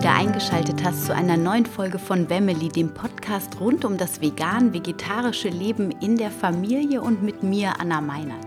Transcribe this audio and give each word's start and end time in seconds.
wieder 0.00 0.14
eingeschaltet 0.14 0.82
hast 0.82 1.04
zu 1.04 1.14
einer 1.14 1.36
neuen 1.36 1.66
Folge 1.66 1.98
von 1.98 2.30
Wemmeli, 2.30 2.70
dem 2.70 2.94
Podcast 2.94 3.60
rund 3.60 3.84
um 3.84 3.98
das 3.98 4.22
vegan-vegetarische 4.22 5.50
Leben 5.50 5.90
in 6.00 6.16
der 6.16 6.30
Familie 6.30 7.02
und 7.02 7.22
mit 7.22 7.42
mir, 7.42 7.78
Anna 7.78 8.00
Meinert. 8.00 8.46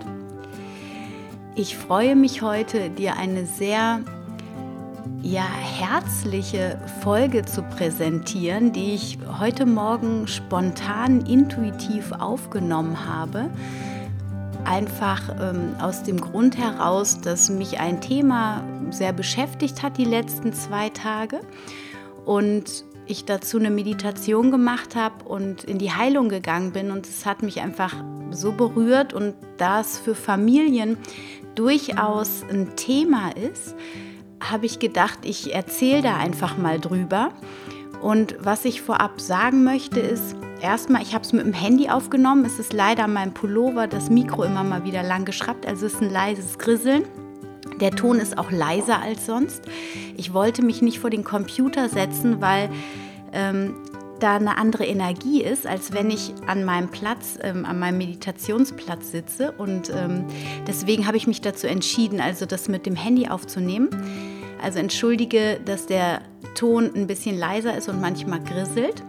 Ich 1.54 1.78
freue 1.78 2.16
mich 2.16 2.42
heute, 2.42 2.90
dir 2.90 3.18
eine 3.18 3.46
sehr 3.46 4.00
ja, 5.22 5.46
herzliche 5.46 6.80
Folge 7.04 7.46
zu 7.46 7.62
präsentieren, 7.62 8.72
die 8.72 8.96
ich 8.96 9.20
heute 9.40 9.68
Morgen 9.68 10.26
spontan, 10.26 11.22
intuitiv 11.22 12.14
aufgenommen 12.14 13.08
habe 13.08 13.52
einfach 14.66 15.22
ähm, 15.42 15.76
aus 15.80 16.04
dem 16.04 16.20
Grund 16.20 16.58
heraus, 16.58 17.20
dass 17.22 17.50
mich 17.50 17.80
ein 17.80 18.02
Thema 18.02 18.64
sehr 18.94 19.14
beschäftigt 19.14 19.84
hat 19.84 19.98
die 19.98 20.06
letzten 20.06 20.54
zwei 20.54 20.90
Tage 20.90 21.42
und 22.26 22.86
ich 23.06 23.26
dazu 23.26 23.58
eine 23.58 23.70
Meditation 23.70 24.52
gemacht 24.52 24.96
habe 24.96 25.26
und 25.26 25.64
in 25.66 25.78
die 25.78 25.92
Heilung 25.92 26.30
gegangen 26.30 26.72
bin 26.72 26.92
und 26.92 27.06
es 27.06 27.26
hat 27.26 27.44
mich 27.44 27.62
einfach 27.62 27.96
so 28.32 28.52
berührt 28.52 29.14
und 29.14 29.36
da 29.58 29.82
es 29.82 30.00
für 30.00 30.16
Familien 30.16 30.98
durchaus 31.56 32.44
ein 32.50 32.76
Thema 32.76 33.32
ist, 33.36 33.76
habe 34.40 34.66
ich 34.66 34.80
gedacht, 34.80 35.20
ich 35.24 35.54
erzähle 35.54 36.02
da 36.02 36.18
einfach 36.18 36.58
mal 36.58 36.80
drüber. 36.80 37.32
Und 38.02 38.36
was 38.40 38.66
ich 38.66 38.82
vorab 38.82 39.22
sagen 39.22 39.64
möchte 39.64 40.02
ist, 40.02 40.36
erstmal, 40.62 41.02
ich 41.02 41.14
habe 41.14 41.24
es 41.24 41.32
mit 41.32 41.46
dem 41.46 41.54
Handy 41.54 41.90
aufgenommen. 41.90 42.44
Es 42.44 42.60
ist 42.60 42.74
leider 42.74 43.08
mein 43.08 43.34
Pullover, 43.34 43.88
das 43.88 44.10
Mikro 44.10 44.44
immer 44.44 44.64
mal 44.64 44.84
wieder 44.84 45.04
lang 45.04 45.24
geschraubt. 45.24 45.66
Also 45.66 45.86
es 45.86 45.94
ist 45.94 46.02
ein 46.02 46.10
leises 46.10 46.58
Grisseln. 46.58 47.06
Der 47.84 47.92
Ton 47.92 48.18
ist 48.20 48.38
auch 48.38 48.50
leiser 48.50 49.02
als 49.02 49.26
sonst. 49.26 49.64
Ich 50.16 50.34
wollte 50.34 50.64
mich 50.64 50.82
nicht 50.82 51.00
vor 51.00 51.10
den 51.10 51.26
Computer 51.26 51.90
setzen, 51.90 52.40
weil 52.40 52.70
ähm, 53.34 53.76
da 54.22 54.38
eine 54.38 54.58
andere 54.58 54.86
Energie 54.86 55.44
ist, 55.44 55.68
als 55.68 55.92
wenn 55.92 56.10
ich 56.10 56.32
an 56.48 56.64
meinem 56.64 56.92
Platz, 56.92 57.38
ähm, 57.42 57.66
an 57.66 57.80
meinem 57.80 57.98
Meditationsplatz 57.98 59.12
sitze. 59.12 59.52
Und 59.58 59.90
ähm, 59.90 60.28
deswegen 60.66 61.08
habe 61.08 61.18
ich 61.18 61.28
mich 61.28 61.42
dazu 61.42 61.68
entschieden, 61.68 62.22
also 62.22 62.46
das 62.46 62.70
mit 62.70 62.86
dem 62.86 62.96
Handy 62.96 63.28
aufzunehmen. 63.28 63.90
Also 64.62 64.80
entschuldige, 64.80 65.60
dass 65.66 65.86
der 65.86 66.22
Ton 66.56 66.90
ein 66.96 67.06
bisschen 67.06 67.38
leiser 67.38 67.76
ist 67.76 67.90
und 67.90 68.00
manchmal 68.00 68.42
grisselt. 68.42 69.04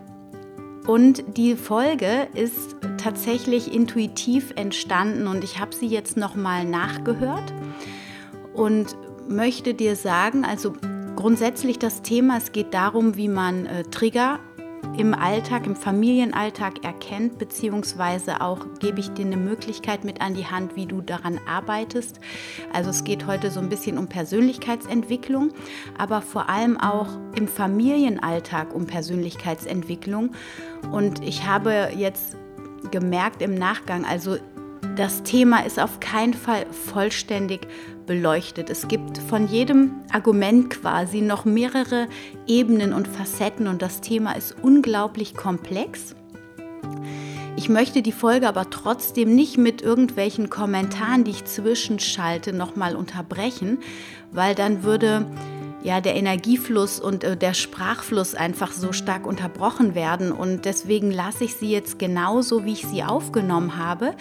Und 0.84 1.22
die 1.36 1.54
Folge 1.54 2.26
ist 2.34 2.74
tatsächlich 2.96 3.72
intuitiv 3.72 4.52
entstanden 4.56 5.28
und 5.28 5.44
ich 5.44 5.60
habe 5.60 5.72
sie 5.72 5.86
jetzt 5.86 6.16
nochmal 6.16 6.64
nachgehört 6.64 7.52
und 8.54 8.96
möchte 9.28 9.74
dir 9.74 9.96
sagen, 9.96 10.44
also 10.44 10.74
grundsätzlich 11.16 11.78
das 11.78 12.02
Thema, 12.02 12.38
es 12.38 12.52
geht 12.52 12.74
darum, 12.74 13.16
wie 13.16 13.28
man 13.28 13.66
äh, 13.66 13.84
Trigger 13.84 14.38
im 14.98 15.14
Alltag, 15.14 15.66
im 15.66 15.74
Familienalltag 15.74 16.84
erkennt, 16.84 17.38
beziehungsweise 17.38 18.40
auch 18.40 18.66
gebe 18.78 19.00
ich 19.00 19.10
dir 19.10 19.24
eine 19.24 19.36
Möglichkeit 19.36 20.04
mit 20.04 20.20
an 20.20 20.34
die 20.34 20.46
Hand, 20.46 20.76
wie 20.76 20.86
du 20.86 21.00
daran 21.00 21.40
arbeitest. 21.48 22.20
Also 22.72 22.90
es 22.90 23.02
geht 23.02 23.26
heute 23.26 23.50
so 23.50 23.60
ein 23.60 23.68
bisschen 23.68 23.98
um 23.98 24.08
Persönlichkeitsentwicklung, 24.08 25.52
aber 25.98 26.22
vor 26.22 26.48
allem 26.48 26.78
auch 26.78 27.08
im 27.34 27.48
Familienalltag 27.48 28.74
um 28.74 28.86
Persönlichkeitsentwicklung. 28.86 30.32
Und 30.92 31.22
ich 31.24 31.44
habe 31.46 31.90
jetzt 31.96 32.36
gemerkt 32.90 33.42
im 33.42 33.54
Nachgang, 33.54 34.04
also 34.04 34.36
das 34.96 35.22
Thema 35.22 35.64
ist 35.64 35.80
auf 35.80 36.00
keinen 36.00 36.34
Fall 36.34 36.66
vollständig 36.70 37.66
beleuchtet. 38.06 38.70
Es 38.70 38.86
gibt 38.86 39.18
von 39.18 39.48
jedem 39.48 39.92
Argument 40.12 40.70
quasi 40.70 41.20
noch 41.20 41.44
mehrere 41.44 42.06
Ebenen 42.46 42.92
und 42.92 43.08
Facetten 43.08 43.66
und 43.66 43.82
das 43.82 44.00
Thema 44.00 44.32
ist 44.32 44.54
unglaublich 44.62 45.34
komplex. 45.34 46.14
Ich 47.56 47.68
möchte 47.68 48.02
die 48.02 48.12
Folge 48.12 48.48
aber 48.48 48.68
trotzdem 48.70 49.34
nicht 49.34 49.58
mit 49.58 49.80
irgendwelchen 49.80 50.50
Kommentaren, 50.50 51.24
die 51.24 51.30
ich 51.30 51.44
zwischenschalte, 51.44 52.52
nochmal 52.52 52.96
unterbrechen, 52.96 53.78
weil 54.32 54.54
dann 54.54 54.82
würde 54.82 55.26
ja 55.84 56.00
der 56.00 56.16
Energiefluss 56.16 56.98
und 56.98 57.22
äh, 57.22 57.36
der 57.36 57.54
Sprachfluss 57.54 58.34
einfach 58.34 58.72
so 58.72 58.92
stark 58.92 59.26
unterbrochen 59.26 59.94
werden 59.94 60.32
und 60.32 60.64
deswegen 60.64 61.10
lasse 61.10 61.44
ich 61.44 61.54
sie 61.56 61.70
jetzt 61.70 61.98
genauso, 61.98 62.64
wie 62.64 62.72
ich 62.72 62.86
sie 62.86 63.04
aufgenommen 63.04 63.76
habe, 63.76 64.14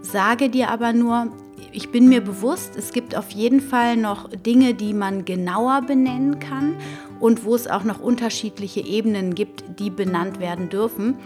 sage 0.00 0.48
dir 0.48 0.70
aber 0.70 0.92
nur, 0.92 1.28
ich 1.72 1.90
bin 1.90 2.08
mir 2.08 2.20
bewusst, 2.20 2.76
es 2.76 2.92
gibt 2.92 3.16
auf 3.16 3.30
jeden 3.30 3.60
Fall 3.60 3.96
noch 3.96 4.28
Dinge, 4.30 4.74
die 4.74 4.94
man 4.94 5.24
genauer 5.24 5.82
benennen 5.82 6.38
kann 6.38 6.76
und 7.20 7.44
wo 7.44 7.54
es 7.54 7.66
auch 7.66 7.84
noch 7.84 8.00
unterschiedliche 8.00 8.80
Ebenen 8.80 9.34
gibt, 9.34 9.64
die 9.78 9.90
benannt 9.90 10.40
werden 10.40 10.68
dürfen 10.68 11.16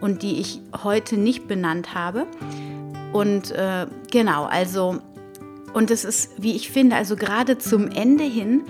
und 0.00 0.22
die 0.22 0.40
ich 0.40 0.60
heute 0.82 1.16
nicht 1.16 1.46
benannt 1.46 1.94
habe. 1.94 2.26
Und 3.12 3.50
äh, 3.52 3.86
genau, 4.10 4.44
also, 4.44 4.98
und 5.74 5.90
es 5.90 6.04
ist, 6.04 6.42
wie 6.42 6.56
ich 6.56 6.70
finde, 6.70 6.96
also 6.96 7.16
gerade 7.16 7.58
zum 7.58 7.88
Ende 7.88 8.24
hin 8.24 8.62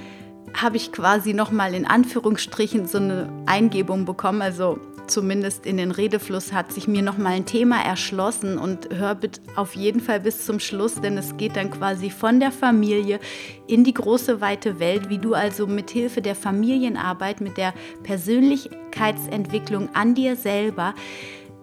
habe 0.54 0.76
ich 0.76 0.92
quasi 0.92 1.32
nochmal 1.32 1.74
in 1.74 1.86
Anführungsstrichen 1.86 2.86
so 2.86 2.98
eine 2.98 3.28
Eingebung 3.46 4.04
bekommen. 4.04 4.42
Also 4.42 4.78
zumindest 5.06 5.66
in 5.66 5.76
den 5.76 5.90
Redefluss 5.90 6.52
hat 6.52 6.72
sich 6.72 6.88
mir 6.88 7.02
nochmal 7.02 7.32
ein 7.32 7.46
Thema 7.46 7.82
erschlossen 7.82 8.58
und 8.58 8.88
hör 8.94 9.14
bitte 9.14 9.40
auf 9.56 9.74
jeden 9.74 10.00
Fall 10.00 10.20
bis 10.20 10.46
zum 10.46 10.60
Schluss, 10.60 11.00
denn 11.00 11.16
es 11.18 11.36
geht 11.36 11.56
dann 11.56 11.70
quasi 11.70 12.10
von 12.10 12.40
der 12.40 12.52
Familie 12.52 13.20
in 13.66 13.84
die 13.84 13.94
große 13.94 14.40
weite 14.40 14.78
Welt, 14.80 15.08
wie 15.08 15.18
du 15.18 15.34
also 15.34 15.66
mit 15.66 15.90
Hilfe 15.90 16.22
der 16.22 16.34
Familienarbeit, 16.34 17.40
mit 17.40 17.56
der 17.56 17.74
Persönlichkeitsentwicklung 18.02 19.94
an 19.94 20.14
dir 20.14 20.36
selber 20.36 20.94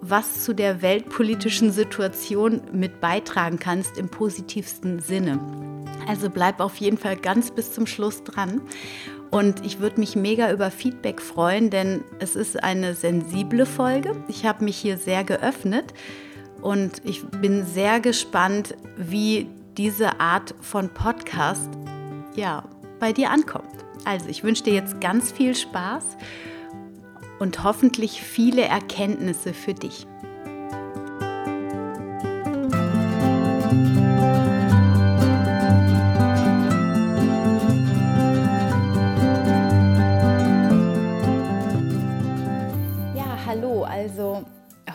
was 0.01 0.45
zu 0.45 0.53
der 0.53 0.81
weltpolitischen 0.81 1.71
Situation 1.71 2.61
mit 2.71 3.01
beitragen 3.01 3.59
kannst 3.59 3.97
im 3.97 4.07
positivsten 4.07 4.99
Sinne. 4.99 5.39
Also 6.07 6.29
bleib 6.29 6.59
auf 6.59 6.77
jeden 6.77 6.97
Fall 6.97 7.17
ganz 7.17 7.51
bis 7.51 7.73
zum 7.73 7.85
Schluss 7.85 8.23
dran. 8.23 8.61
Und 9.31 9.65
ich 9.65 9.79
würde 9.79 9.99
mich 9.99 10.15
mega 10.15 10.51
über 10.51 10.71
Feedback 10.71 11.21
freuen, 11.21 11.69
denn 11.69 12.03
es 12.19 12.35
ist 12.35 12.63
eine 12.63 12.95
sensible 12.95 13.65
Folge. 13.65 14.15
Ich 14.27 14.45
habe 14.45 14.63
mich 14.63 14.77
hier 14.77 14.97
sehr 14.97 15.23
geöffnet 15.23 15.93
und 16.61 17.01
ich 17.05 17.23
bin 17.27 17.65
sehr 17.65 17.99
gespannt, 17.99 18.75
wie 18.97 19.47
diese 19.77 20.19
Art 20.19 20.55
von 20.61 20.89
Podcast 20.89 21.69
ja, 22.35 22.63
bei 22.99 23.13
dir 23.13 23.29
ankommt. 23.29 23.85
Also 24.05 24.27
ich 24.29 24.43
wünsche 24.43 24.63
dir 24.63 24.73
jetzt 24.73 24.99
ganz 24.99 25.31
viel 25.31 25.55
Spaß 25.55 26.03
und 27.37 27.63
hoffentlich 27.63 28.21
viele 28.21 28.63
Erkenntnisse 28.63 29.53
für 29.53 29.73
dich. 29.73 30.07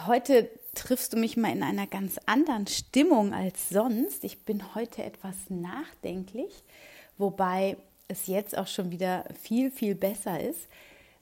Heute 0.06 0.50
triffst 0.74 1.12
du 1.12 1.16
mich 1.16 1.36
mal 1.36 1.52
in 1.52 1.62
einer 1.62 1.86
ganz 1.86 2.18
anderen 2.26 2.66
Stimmung 2.66 3.32
als 3.32 3.68
sonst. 3.68 4.24
Ich 4.24 4.44
bin 4.44 4.74
heute 4.74 5.02
etwas 5.02 5.34
nachdenklich, 5.48 6.64
wobei 7.18 7.76
es 8.08 8.26
jetzt 8.26 8.56
auch 8.56 8.66
schon 8.66 8.90
wieder 8.90 9.24
viel, 9.40 9.70
viel 9.70 9.94
besser 9.94 10.40
ist. 10.40 10.68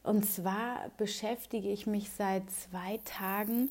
Und 0.02 0.26
zwar 0.26 0.90
beschäftige 0.96 1.70
ich 1.70 1.86
mich 1.86 2.10
seit 2.10 2.42
zwei 2.50 2.98
Tagen 3.04 3.70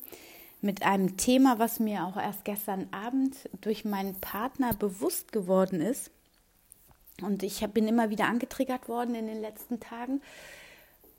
mit 0.60 0.82
einem 0.82 1.16
Thema, 1.16 1.58
was 1.58 1.80
mir 1.80 2.04
auch 2.04 2.16
erst 2.16 2.44
gestern 2.44 2.88
Abend 2.92 3.36
durch 3.60 3.84
meinen 3.84 4.14
Partner 4.20 4.72
bewusst 4.72 5.32
geworden 5.32 5.80
ist. 5.80 6.10
Und 7.20 7.42
ich 7.42 7.60
bin 7.68 7.86
immer 7.86 8.10
wieder 8.10 8.26
angetriggert 8.26 8.88
worden 8.88 9.14
in 9.14 9.26
den 9.26 9.40
letzten 9.40 9.80
Tagen 9.80 10.22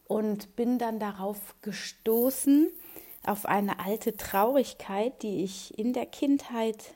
und 0.08 0.56
bin 0.56 0.80
dann 0.80 1.00
darauf 1.00 1.56
gestoßen, 1.62 2.70
auf 3.26 3.46
eine 3.46 3.80
alte 3.80 4.18
Traurigkeit, 4.18 5.22
die 5.24 5.44
ich 5.44 5.78
in 5.78 5.94
der 5.94 6.06
Kindheit 6.06 6.94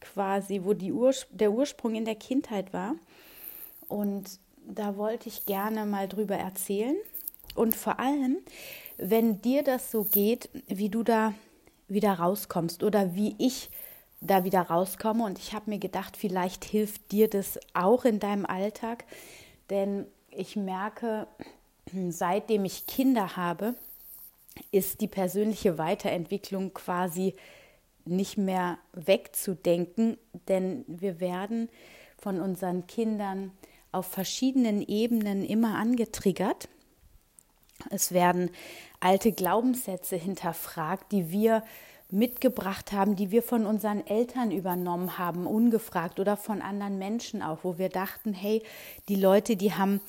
quasi, 0.00 0.60
wo 0.64 0.72
die 0.74 0.92
Urspr 0.92 1.34
der 1.34 1.52
Ursprung 1.52 1.94
in 1.94 2.04
der 2.04 2.14
Kindheit 2.14 2.72
war. 2.72 2.94
Und 3.88 4.38
da 4.66 4.96
wollte 4.96 5.28
ich 5.28 5.46
gerne 5.46 5.86
mal 5.86 6.08
drüber 6.08 6.36
erzählen. 6.36 6.96
Und 7.54 7.76
vor 7.76 8.00
allem, 8.00 8.38
wenn 8.96 9.40
dir 9.42 9.62
das 9.62 9.90
so 9.90 10.04
geht, 10.04 10.48
wie 10.66 10.88
du 10.88 11.02
da 11.02 11.34
wieder 11.88 12.14
rauskommst 12.14 12.82
oder 12.82 13.14
wie 13.14 13.34
ich 13.38 13.70
da 14.20 14.44
wieder 14.44 14.62
rauskomme. 14.62 15.24
Und 15.24 15.38
ich 15.38 15.52
habe 15.52 15.70
mir 15.70 15.78
gedacht, 15.78 16.16
vielleicht 16.16 16.64
hilft 16.64 17.12
dir 17.12 17.28
das 17.28 17.58
auch 17.74 18.04
in 18.04 18.18
deinem 18.20 18.46
Alltag. 18.46 19.04
Denn 19.70 20.06
ich 20.30 20.56
merke, 20.56 21.26
seitdem 22.08 22.64
ich 22.64 22.86
Kinder 22.86 23.36
habe, 23.36 23.74
ist 24.70 25.00
die 25.00 25.08
persönliche 25.08 25.78
Weiterentwicklung 25.78 26.74
quasi 26.74 27.34
nicht 28.04 28.36
mehr 28.36 28.78
wegzudenken, 28.92 30.18
denn 30.48 30.84
wir 30.86 31.20
werden 31.20 31.68
von 32.18 32.40
unseren 32.40 32.86
Kindern 32.86 33.52
auf 33.92 34.06
verschiedenen 34.06 34.82
Ebenen 34.82 35.44
immer 35.44 35.76
angetriggert. 35.76 36.68
Es 37.90 38.12
werden 38.12 38.50
alte 39.00 39.32
Glaubenssätze 39.32 40.16
hinterfragt, 40.16 41.12
die 41.12 41.30
wir 41.30 41.62
mitgebracht 42.10 42.92
haben, 42.92 43.16
die 43.16 43.30
wir 43.30 43.42
von 43.42 43.66
unseren 43.66 44.06
Eltern 44.06 44.50
übernommen 44.50 45.18
haben, 45.18 45.46
ungefragt 45.46 46.20
oder 46.20 46.36
von 46.36 46.62
anderen 46.62 46.98
Menschen 46.98 47.42
auch, 47.42 47.58
wo 47.62 47.78
wir 47.78 47.88
dachten, 47.88 48.32
hey, 48.32 48.62
die 49.08 49.16
Leute, 49.16 49.56
die 49.56 49.74
haben 49.74 50.00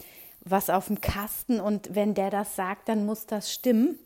was 0.41 0.69
auf 0.69 0.87
dem 0.87 1.01
Kasten 1.01 1.59
und 1.59 1.95
wenn 1.95 2.13
der 2.13 2.29
das 2.29 2.55
sagt, 2.55 2.87
dann 2.89 3.05
muss 3.05 3.25
das 3.25 3.51
stimmen. 3.51 3.97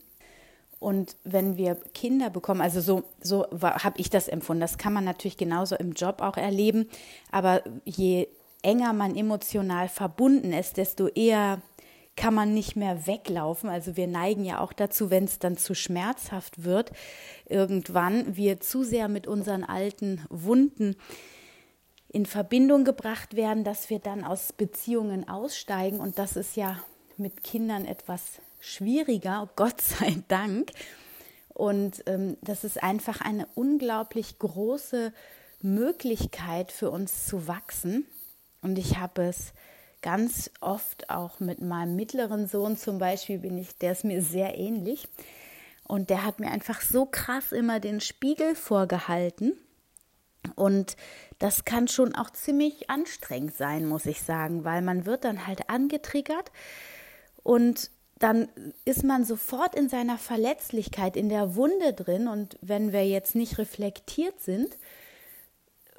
Und 0.80 1.18
wenn 1.24 1.58
wir 1.58 1.76
Kinder 1.94 2.30
bekommen, 2.30 2.62
also 2.62 2.80
so, 2.80 3.04
so 3.22 3.46
habe 3.52 4.00
ich 4.00 4.10
das 4.10 4.28
empfunden, 4.28 4.62
das 4.62 4.78
kann 4.78 4.94
man 4.94 5.04
natürlich 5.04 5.38
genauso 5.38 5.76
im 5.76 5.92
Job 5.92 6.22
auch 6.22 6.38
erleben, 6.38 6.90
aber 7.31 7.64
je 7.84 8.28
enger 8.62 8.94
man 8.94 9.16
emotional 9.16 9.90
verbunden 9.90 10.54
ist, 10.54 10.78
desto 10.78 11.08
eher 11.08 11.62
kann 12.16 12.34
man 12.34 12.54
nicht 12.54 12.76
mehr 12.76 13.08
weglaufen. 13.08 13.70
Also 13.70 13.96
wir 13.96 14.08
neigen 14.08 14.44
ja 14.44 14.60
auch 14.60 14.74
dazu, 14.74 15.10
wenn 15.10 15.24
es 15.24 15.40
dann 15.40 15.58
zu 15.58 15.74
schmerzhaft 15.74 16.64
wird, 16.64 16.92
irgendwann 17.48 18.36
wir 18.36 18.60
zu 18.60 18.84
sehr 18.84 19.08
mit 19.08 19.26
unseren 19.26 19.64
alten 19.64 20.26
Wunden 20.30 20.96
in 22.12 22.26
Verbindung 22.26 22.84
gebracht 22.84 23.36
werden, 23.36 23.64
dass 23.64 23.90
wir 23.90 24.00
dann 24.00 24.26
aus 24.26 24.52
Beziehungen 24.52 25.30
aussteigen. 25.30 26.00
Und 26.00 26.20
das 26.20 26.36
ist 26.36 26.58
ja 26.58 26.78
mit 27.18 27.44
Kindern 27.44 27.86
etwas 27.86 28.42
schwieriger, 28.59 29.50
Gott 29.56 29.81
sei 29.81 30.23
Dank. 30.27 30.71
Und 31.53 32.03
ähm, 32.06 32.38
das 32.41 32.63
ist 32.63 32.81
einfach 32.81 33.21
eine 33.21 33.47
unglaublich 33.56 34.39
große 34.39 35.11
Möglichkeit 35.61 36.71
für 36.71 36.89
uns 36.89 37.25
zu 37.25 37.47
wachsen. 37.47 38.06
Und 38.61 38.77
ich 38.77 38.97
habe 38.97 39.23
es 39.23 39.53
ganz 40.01 40.51
oft 40.61 41.09
auch 41.09 41.39
mit 41.39 41.61
meinem 41.61 41.95
mittleren 41.95 42.47
Sohn 42.47 42.77
zum 42.77 43.00
Beispiel 43.00 43.39
bin 43.39 43.57
ich, 43.57 43.77
der 43.77 43.91
ist 43.91 44.06
mir 44.06 44.21
sehr 44.21 44.57
ähnlich. 44.57 45.07
Und 45.88 46.09
der 46.09 46.23
hat 46.23 46.39
mir 46.39 46.51
einfach 46.51 46.81
so 46.81 47.06
krass 47.06 47.51
immer 47.51 47.79
den 47.79 48.00
Spiegel 48.00 48.56
vorgehalten. 48.56 49.53
Und 50.56 50.95
das 51.39 51.65
kann 51.65 51.88
schon 51.88 52.15
auch 52.15 52.29
ziemlich 52.29 52.89
anstrengend 52.89 53.56
sein, 53.56 53.85
muss 53.88 54.06
ich 54.06 54.21
sagen, 54.21 54.63
weil 54.63 54.81
man 54.81 55.06
wird 55.06 55.23
dann 55.23 55.47
halt 55.47 55.69
angetriggert 55.69 56.51
und 57.44 57.91
dann 58.19 58.50
ist 58.83 59.04
man 59.04 59.24
sofort 59.24 59.75
in 59.75 59.88
seiner 59.88 60.18
Verletzlichkeit, 60.18 61.16
in 61.16 61.30
der 61.30 61.56
Wunde 61.56 61.94
drin. 61.94 62.27
Und 62.27 62.57
wenn 62.62 62.92
wir 62.92 63.07
jetzt 63.07 63.33
nicht 63.33 63.57
reflektiert 63.57 64.42
sind, 64.42 64.77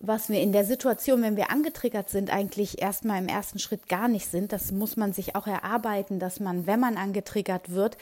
was 0.01 0.31
wir 0.31 0.41
in 0.41 0.53
der 0.53 0.65
Situation, 0.65 1.23
wenn 1.23 1.37
wir 1.37 1.51
angetriggert 1.51 2.09
sind, 2.09 2.33
eigentlich 2.33 2.81
erstmal 2.81 3.19
im 3.19 3.29
ersten 3.29 3.59
Schritt 3.59 3.89
gar 3.89 4.09
nicht 4.09 4.31
sind. 4.31 4.53
Das 4.53 4.73
muss 4.73 4.97
man 4.97 5.13
sich 5.13 5.37
auch 5.37 5.47
erarbeiten, 5.47 6.19
dass 6.19 6.41
man, 6.41 6.67
wenn 6.67 6.81
man 6.81 6.97
angetriggert 6.97 7.71
wird, 7.71 7.99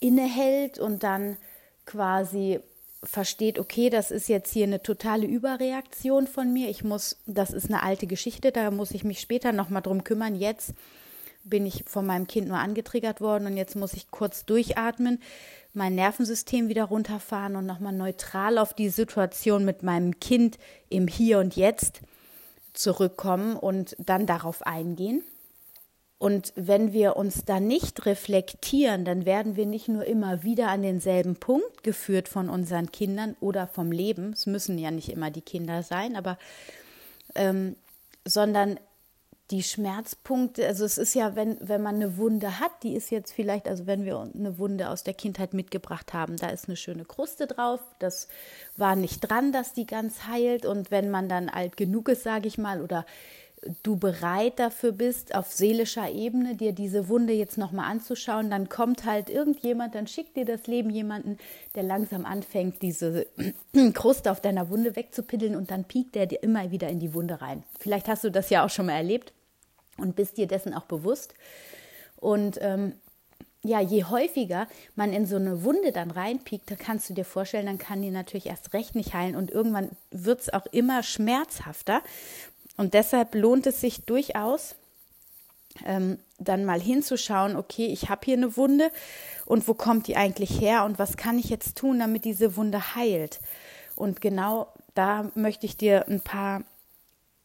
innehält 0.00 0.78
und 0.78 1.02
dann 1.02 1.38
quasi 1.86 2.60
versteht, 3.02 3.58
okay, 3.58 3.88
das 3.88 4.10
ist 4.10 4.28
jetzt 4.28 4.52
hier 4.52 4.64
eine 4.64 4.82
totale 4.82 5.26
Überreaktion 5.26 6.26
von 6.26 6.52
mir. 6.52 6.68
Ich 6.68 6.84
muss, 6.84 7.16
das 7.26 7.50
ist 7.50 7.66
eine 7.70 7.82
alte 7.82 8.06
Geschichte, 8.06 8.52
da 8.52 8.70
muss 8.70 8.90
ich 8.90 9.04
mich 9.04 9.20
später 9.20 9.52
nochmal 9.52 9.82
drum 9.82 10.04
kümmern. 10.04 10.34
Jetzt 10.34 10.74
bin 11.44 11.66
ich 11.66 11.84
von 11.86 12.06
meinem 12.06 12.26
Kind 12.26 12.48
nur 12.48 12.58
angetriggert 12.58 13.20
worden 13.20 13.46
und 13.46 13.56
jetzt 13.56 13.76
muss 13.76 13.94
ich 13.94 14.10
kurz 14.10 14.44
durchatmen 14.44 15.18
mein 15.72 15.94
Nervensystem 15.94 16.68
wieder 16.68 16.84
runterfahren 16.84 17.56
und 17.56 17.66
nochmal 17.66 17.92
neutral 17.92 18.58
auf 18.58 18.74
die 18.74 18.88
Situation 18.88 19.64
mit 19.64 19.82
meinem 19.82 20.18
Kind 20.18 20.58
im 20.88 21.06
Hier 21.06 21.38
und 21.38 21.56
Jetzt 21.56 22.00
zurückkommen 22.72 23.56
und 23.56 23.96
dann 23.98 24.26
darauf 24.26 24.66
eingehen. 24.66 25.22
Und 26.18 26.52
wenn 26.54 26.92
wir 26.92 27.16
uns 27.16 27.44
da 27.46 27.60
nicht 27.60 28.04
reflektieren, 28.04 29.04
dann 29.06 29.24
werden 29.24 29.56
wir 29.56 29.64
nicht 29.64 29.88
nur 29.88 30.04
immer 30.04 30.42
wieder 30.42 30.68
an 30.68 30.82
denselben 30.82 31.36
Punkt 31.36 31.82
geführt 31.82 32.28
von 32.28 32.50
unseren 32.50 32.92
Kindern 32.92 33.36
oder 33.40 33.66
vom 33.66 33.90
Leben, 33.90 34.32
es 34.34 34.46
müssen 34.46 34.76
ja 34.76 34.90
nicht 34.90 35.08
immer 35.08 35.30
die 35.30 35.40
Kinder 35.40 35.82
sein, 35.82 36.16
aber 36.16 36.36
ähm, 37.34 37.74
sondern 38.26 38.78
die 39.50 39.62
Schmerzpunkte, 39.62 40.66
also 40.66 40.84
es 40.84 40.96
ist 40.96 41.14
ja, 41.14 41.34
wenn, 41.34 41.56
wenn 41.60 41.82
man 41.82 41.96
eine 41.96 42.16
Wunde 42.16 42.60
hat, 42.60 42.70
die 42.82 42.94
ist 42.94 43.10
jetzt 43.10 43.32
vielleicht, 43.32 43.66
also 43.66 43.86
wenn 43.86 44.04
wir 44.04 44.18
eine 44.18 44.58
Wunde 44.58 44.88
aus 44.88 45.02
der 45.02 45.14
Kindheit 45.14 45.54
mitgebracht 45.54 46.12
haben, 46.12 46.36
da 46.36 46.48
ist 46.48 46.68
eine 46.68 46.76
schöne 46.76 47.04
Kruste 47.04 47.46
drauf, 47.46 47.80
das 47.98 48.28
war 48.76 48.94
nicht 48.94 49.20
dran, 49.20 49.52
dass 49.52 49.72
die 49.72 49.86
ganz 49.86 50.26
heilt 50.28 50.66
und 50.66 50.90
wenn 50.90 51.10
man 51.10 51.28
dann 51.28 51.48
alt 51.48 51.76
genug 51.76 52.08
ist, 52.08 52.22
sage 52.22 52.46
ich 52.46 52.58
mal, 52.58 52.80
oder 52.80 53.04
du 53.82 53.96
bereit 53.96 54.58
dafür 54.58 54.92
bist, 54.92 55.34
auf 55.34 55.52
seelischer 55.52 56.10
Ebene 56.10 56.54
dir 56.54 56.72
diese 56.72 57.08
Wunde 57.08 57.32
jetzt 57.32 57.58
nochmal 57.58 57.90
anzuschauen, 57.90 58.50
dann 58.50 58.68
kommt 58.68 59.04
halt 59.04 59.28
irgendjemand, 59.28 59.94
dann 59.94 60.06
schickt 60.06 60.36
dir 60.36 60.44
das 60.44 60.66
Leben 60.66 60.90
jemanden, 60.90 61.38
der 61.74 61.82
langsam 61.82 62.24
anfängt, 62.24 62.80
diese 62.82 63.26
Kruste 63.94 64.30
auf 64.30 64.40
deiner 64.40 64.70
Wunde 64.70 64.96
wegzupiddeln 64.96 65.56
und 65.56 65.70
dann 65.70 65.84
piekt 65.84 66.14
der 66.14 66.26
dir 66.26 66.42
immer 66.42 66.70
wieder 66.70 66.88
in 66.88 67.00
die 67.00 67.12
Wunde 67.12 67.40
rein. 67.40 67.64
Vielleicht 67.78 68.08
hast 68.08 68.24
du 68.24 68.30
das 68.30 68.48
ja 68.48 68.64
auch 68.64 68.70
schon 68.70 68.86
mal 68.86 68.92
erlebt 68.92 69.32
und 70.00 70.16
bist 70.16 70.36
dir 70.36 70.46
dessen 70.46 70.74
auch 70.74 70.84
bewusst. 70.84 71.34
Und 72.16 72.58
ähm, 72.60 72.94
ja, 73.62 73.80
je 73.80 74.04
häufiger 74.04 74.66
man 74.94 75.12
in 75.12 75.26
so 75.26 75.36
eine 75.36 75.64
Wunde 75.64 75.92
dann 75.92 76.10
reinpiekt, 76.10 76.70
da 76.70 76.76
kannst 76.76 77.10
du 77.10 77.14
dir 77.14 77.24
vorstellen, 77.24 77.66
dann 77.66 77.78
kann 77.78 78.00
die 78.00 78.10
natürlich 78.10 78.46
erst 78.46 78.72
recht 78.72 78.94
nicht 78.94 79.12
heilen 79.12 79.36
und 79.36 79.50
irgendwann 79.50 79.90
wird 80.10 80.40
es 80.40 80.52
auch 80.52 80.66
immer 80.66 81.02
schmerzhafter. 81.02 82.02
Und 82.76 82.94
deshalb 82.94 83.34
lohnt 83.34 83.66
es 83.66 83.80
sich 83.80 84.06
durchaus, 84.06 84.76
ähm, 85.84 86.18
dann 86.38 86.64
mal 86.64 86.80
hinzuschauen, 86.80 87.56
okay, 87.56 87.86
ich 87.86 88.08
habe 88.08 88.22
hier 88.24 88.36
eine 88.36 88.56
Wunde 88.56 88.90
und 89.44 89.68
wo 89.68 89.74
kommt 89.74 90.06
die 90.06 90.16
eigentlich 90.16 90.60
her 90.60 90.84
und 90.84 90.98
was 90.98 91.18
kann 91.18 91.38
ich 91.38 91.50
jetzt 91.50 91.76
tun, 91.76 91.98
damit 91.98 92.24
diese 92.24 92.56
Wunde 92.56 92.94
heilt. 92.94 93.40
Und 93.94 94.22
genau 94.22 94.68
da 94.94 95.30
möchte 95.34 95.66
ich 95.66 95.76
dir 95.76 96.08
ein 96.08 96.20
paar 96.20 96.62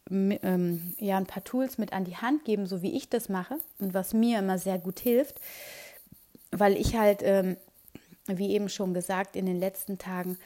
ähm, 0.09 0.93
ja, 0.99 1.17
ein 1.17 1.25
paar 1.25 1.43
Tools 1.43 1.77
mit 1.77 1.93
an 1.93 2.05
die 2.05 2.17
Hand 2.17 2.45
geben, 2.45 2.65
so 2.65 2.81
wie 2.81 2.95
ich 2.95 3.09
das 3.09 3.29
mache 3.29 3.57
und 3.79 3.93
was 3.93 4.13
mir 4.13 4.39
immer 4.39 4.57
sehr 4.57 4.77
gut 4.77 4.99
hilft, 4.99 5.39
weil 6.51 6.77
ich 6.77 6.95
halt, 6.95 7.21
ähm, 7.23 7.57
wie 8.27 8.51
eben 8.51 8.69
schon 8.69 8.93
gesagt, 8.93 9.35
in 9.35 9.45
den 9.45 9.59
letzten 9.59 9.97
Tagen 9.97 10.37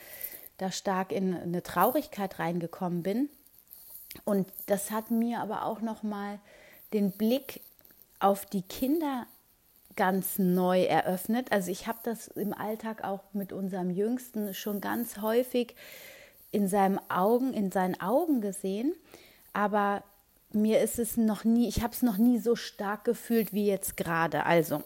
da 0.57 0.71
stark 0.71 1.11
in 1.11 1.35
eine 1.35 1.63
Traurigkeit 1.63 2.39
reingekommen 2.39 3.03
bin. 3.03 3.29
Und 4.25 4.47
das 4.65 4.91
hat 4.91 5.11
mir 5.11 5.39
aber 5.39 5.65
auch 5.65 5.81
nochmal 5.81 6.39
den 6.93 7.11
Blick 7.11 7.61
auf 8.19 8.45
die 8.45 8.63
Kinder 8.63 9.27
ganz 9.95 10.39
neu 10.39 10.83
eröffnet. 10.83 11.51
Also 11.51 11.71
ich 11.71 11.87
habe 11.87 11.99
das 12.03 12.27
im 12.29 12.53
Alltag 12.53 13.03
auch 13.03 13.21
mit 13.33 13.51
unserem 13.51 13.89
Jüngsten 13.89 14.53
schon 14.53 14.81
ganz 14.81 15.19
häufig 15.21 15.75
in 16.51 16.67
seinen 16.67 16.99
Augen, 17.09 17.53
in 17.53 17.71
seinen 17.71 17.99
Augen 17.99 18.41
gesehen, 18.41 18.93
aber 19.53 20.03
mir 20.51 20.81
ist 20.81 20.99
es 20.99 21.17
noch 21.17 21.43
nie, 21.43 21.67
ich 21.67 21.81
habe 21.81 21.93
es 21.93 22.01
noch 22.01 22.17
nie 22.17 22.39
so 22.39 22.55
stark 22.55 23.03
gefühlt 23.05 23.53
wie 23.53 23.67
jetzt 23.67 23.97
gerade. 23.97 24.45
Also, 24.45 24.83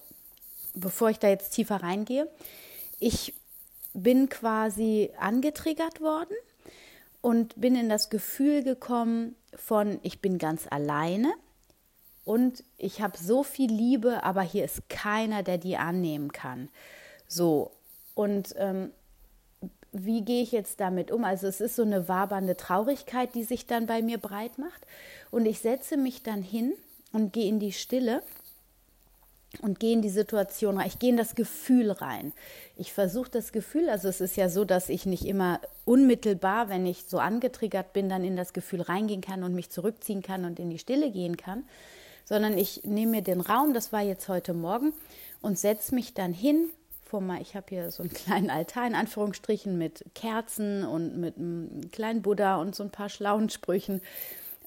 bevor 0.73 1.09
ich 1.09 1.19
da 1.19 1.29
jetzt 1.29 1.51
tiefer 1.51 1.77
reingehe, 1.83 2.27
ich 2.99 3.33
bin 3.93 4.29
quasi 4.29 5.11
angetriggert 5.19 6.01
worden 6.01 6.35
und 7.21 7.59
bin 7.59 7.75
in 7.75 7.89
das 7.89 8.09
Gefühl 8.09 8.63
gekommen 8.63 9.35
von, 9.55 9.99
ich 10.01 10.19
bin 10.19 10.37
ganz 10.37 10.67
alleine 10.69 11.33
und 12.25 12.63
ich 12.77 13.01
habe 13.01 13.17
so 13.17 13.43
viel 13.43 13.71
Liebe, 13.71 14.23
aber 14.23 14.41
hier 14.41 14.65
ist 14.65 14.89
keiner, 14.89 15.43
der 15.43 15.57
die 15.57 15.77
annehmen 15.77 16.31
kann. 16.31 16.69
So, 17.27 17.71
und 18.15 18.53
ähm, 18.57 18.91
wie 19.93 20.25
gehe 20.25 20.41
ich 20.41 20.51
jetzt 20.51 20.79
damit 20.79 21.11
um? 21.11 21.23
Also 21.23 21.47
es 21.47 21.61
ist 21.61 21.75
so 21.75 21.83
eine 21.83 22.07
wabernde 22.07 22.57
Traurigkeit, 22.57 23.35
die 23.35 23.43
sich 23.43 23.67
dann 23.67 23.85
bei 23.85 24.01
mir 24.01 24.17
breit 24.17 24.57
macht. 24.57 24.85
Und 25.31 25.45
ich 25.45 25.59
setze 25.59 25.97
mich 25.97 26.23
dann 26.23 26.41
hin 26.41 26.73
und 27.11 27.31
gehe 27.31 27.47
in 27.47 27.59
die 27.59 27.71
Stille 27.71 28.23
und 29.61 29.79
gehe 29.79 29.93
in 29.93 30.01
die 30.01 30.09
Situation 30.09 30.77
rein. 30.77 30.87
Ich 30.87 30.97
gehe 30.97 31.11
in 31.11 31.17
das 31.17 31.35
Gefühl 31.35 31.91
rein. 31.91 32.33
Ich 32.75 32.91
versuche 32.91 33.29
das 33.29 33.51
Gefühl, 33.51 33.87
also 33.87 34.07
es 34.07 34.19
ist 34.19 34.35
ja 34.35 34.49
so, 34.49 34.65
dass 34.65 34.89
ich 34.89 35.05
nicht 35.05 35.25
immer 35.25 35.59
unmittelbar, 35.85 36.69
wenn 36.69 36.87
ich 36.87 37.05
so 37.07 37.19
angetriggert 37.19 37.93
bin, 37.93 38.09
dann 38.09 38.23
in 38.23 38.35
das 38.35 38.53
Gefühl 38.53 38.81
reingehen 38.81 39.21
kann 39.21 39.43
und 39.43 39.53
mich 39.53 39.69
zurückziehen 39.69 40.23
kann 40.23 40.45
und 40.45 40.59
in 40.59 40.71
die 40.71 40.79
Stille 40.79 41.11
gehen 41.11 41.37
kann, 41.37 41.65
sondern 42.25 42.57
ich 42.57 42.83
nehme 42.83 43.11
mir 43.11 43.21
den 43.21 43.41
Raum, 43.41 43.75
das 43.75 43.93
war 43.93 44.01
jetzt 44.01 44.27
heute 44.27 44.55
Morgen, 44.55 44.93
und 45.41 45.59
setze 45.59 45.93
mich 45.93 46.13
dann 46.15 46.33
hin 46.33 46.69
vor 47.13 47.21
mal, 47.21 47.43
ich 47.43 47.55
habe 47.55 47.67
hier 47.69 47.91
so 47.91 48.01
einen 48.01 48.11
kleinen 48.25 48.49
Altar 48.49 48.87
in 48.87 48.95
Anführungsstrichen 48.95 49.77
mit 49.77 50.03
Kerzen 50.15 50.83
und 50.83 51.15
mit 51.19 51.37
einem 51.37 51.91
kleinen 51.91 52.23
Buddha 52.23 52.55
und 52.55 52.73
so 52.73 52.81
ein 52.81 52.89
paar 52.89 53.09
schlauen 53.09 53.51
Sprüchen 53.51 54.01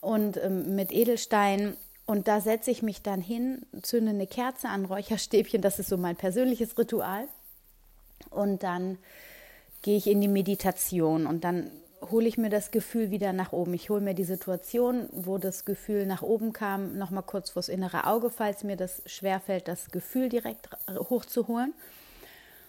und 0.01 0.37
ähm, 0.37 0.77
mit 0.77 0.93
Edelstein. 0.93 1.77
Und 2.07 2.29
da 2.29 2.41
setze 2.41 2.71
ich 2.71 2.85
mich 2.85 3.03
dann 3.03 3.21
hin, 3.21 3.67
zünde 3.83 4.11
eine 4.11 4.29
Kerze 4.29 4.69
an, 4.69 4.85
Räucherstäbchen, 4.85 5.61
das 5.61 5.81
ist 5.81 5.89
so 5.89 5.97
mein 5.97 6.15
persönliches 6.15 6.79
Ritual. 6.79 7.27
Und 8.31 8.63
dann 8.63 8.99
gehe 9.83 9.97
ich 9.97 10.07
in 10.07 10.21
die 10.21 10.29
Meditation 10.29 11.27
und 11.27 11.43
dann 11.43 11.73
hole 12.13 12.29
ich 12.29 12.39
mir 12.39 12.49
das 12.49 12.71
Gefühl 12.71 13.11
wieder 13.11 13.33
nach 13.33 13.53
oben. 13.53 13.75
Ich 13.75 13.91
hole 13.91 14.01
mir 14.01 14.15
die 14.15 14.23
Situation, 14.23 15.09
wo 15.11 15.39
das 15.39 15.65
Gefühl 15.65 16.07
nach 16.07 16.23
oben 16.23 16.53
kam, 16.53 16.97
nochmal 16.97 17.25
kurz 17.25 17.51
vors 17.51 17.69
innere 17.69 18.07
Auge, 18.07 18.31
falls 18.31 18.63
mir 18.63 18.77
das 18.77 19.03
schwerfällt, 19.07 19.67
das 19.67 19.91
Gefühl 19.91 20.29
direkt 20.29 20.69
hochzuholen. 20.89 21.75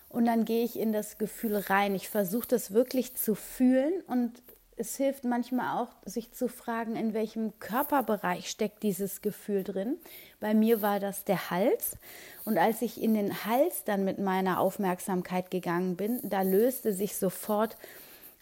Und 0.09 0.25
dann 0.25 0.45
gehe 0.45 0.63
ich 0.63 0.79
in 0.79 0.93
das 0.93 1.17
Gefühl 1.17 1.55
rein. 1.55 1.95
Ich 1.95 2.09
versuche 2.09 2.47
das 2.47 2.73
wirklich 2.73 3.15
zu 3.15 3.35
fühlen 3.35 4.01
und 4.07 4.41
es 4.79 4.95
hilft 4.95 5.23
manchmal 5.23 5.81
auch, 5.81 5.89
sich 6.05 6.31
zu 6.33 6.47
fragen, 6.47 6.95
in 6.95 7.15
welchem 7.15 7.59
Körperbereich 7.59 8.47
steckt 8.47 8.83
dieses 8.83 9.21
Gefühl 9.21 9.63
drin. 9.63 9.97
Bei 10.39 10.53
mir 10.53 10.83
war 10.83 10.99
das 10.99 11.23
der 11.23 11.49
Hals. 11.49 11.97
Und 12.45 12.59
als 12.59 12.83
ich 12.83 13.01
in 13.01 13.15
den 13.15 13.43
Hals 13.43 13.83
dann 13.85 14.05
mit 14.05 14.19
meiner 14.19 14.59
Aufmerksamkeit 14.59 15.49
gegangen 15.49 15.95
bin, 15.95 16.19
da 16.23 16.43
löste 16.43 16.93
sich 16.93 17.17
sofort 17.17 17.75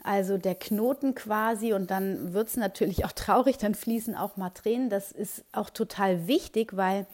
also 0.03 0.37
der 0.37 0.55
Knoten 0.55 1.15
quasi 1.15 1.73
und 1.73 1.89
dann 1.89 2.33
wird 2.33 2.49
es 2.49 2.57
natürlich 2.57 3.05
auch 3.05 3.13
traurig, 3.13 3.57
dann 3.57 3.73
fließen 3.73 4.13
auch 4.13 4.37
mal 4.37 4.51
Tränen. 4.51 4.89
Das 4.89 5.11
ist 5.11 5.43
auch 5.51 5.69
total 5.69 6.27
wichtig, 6.27 6.75
weil 6.75 7.07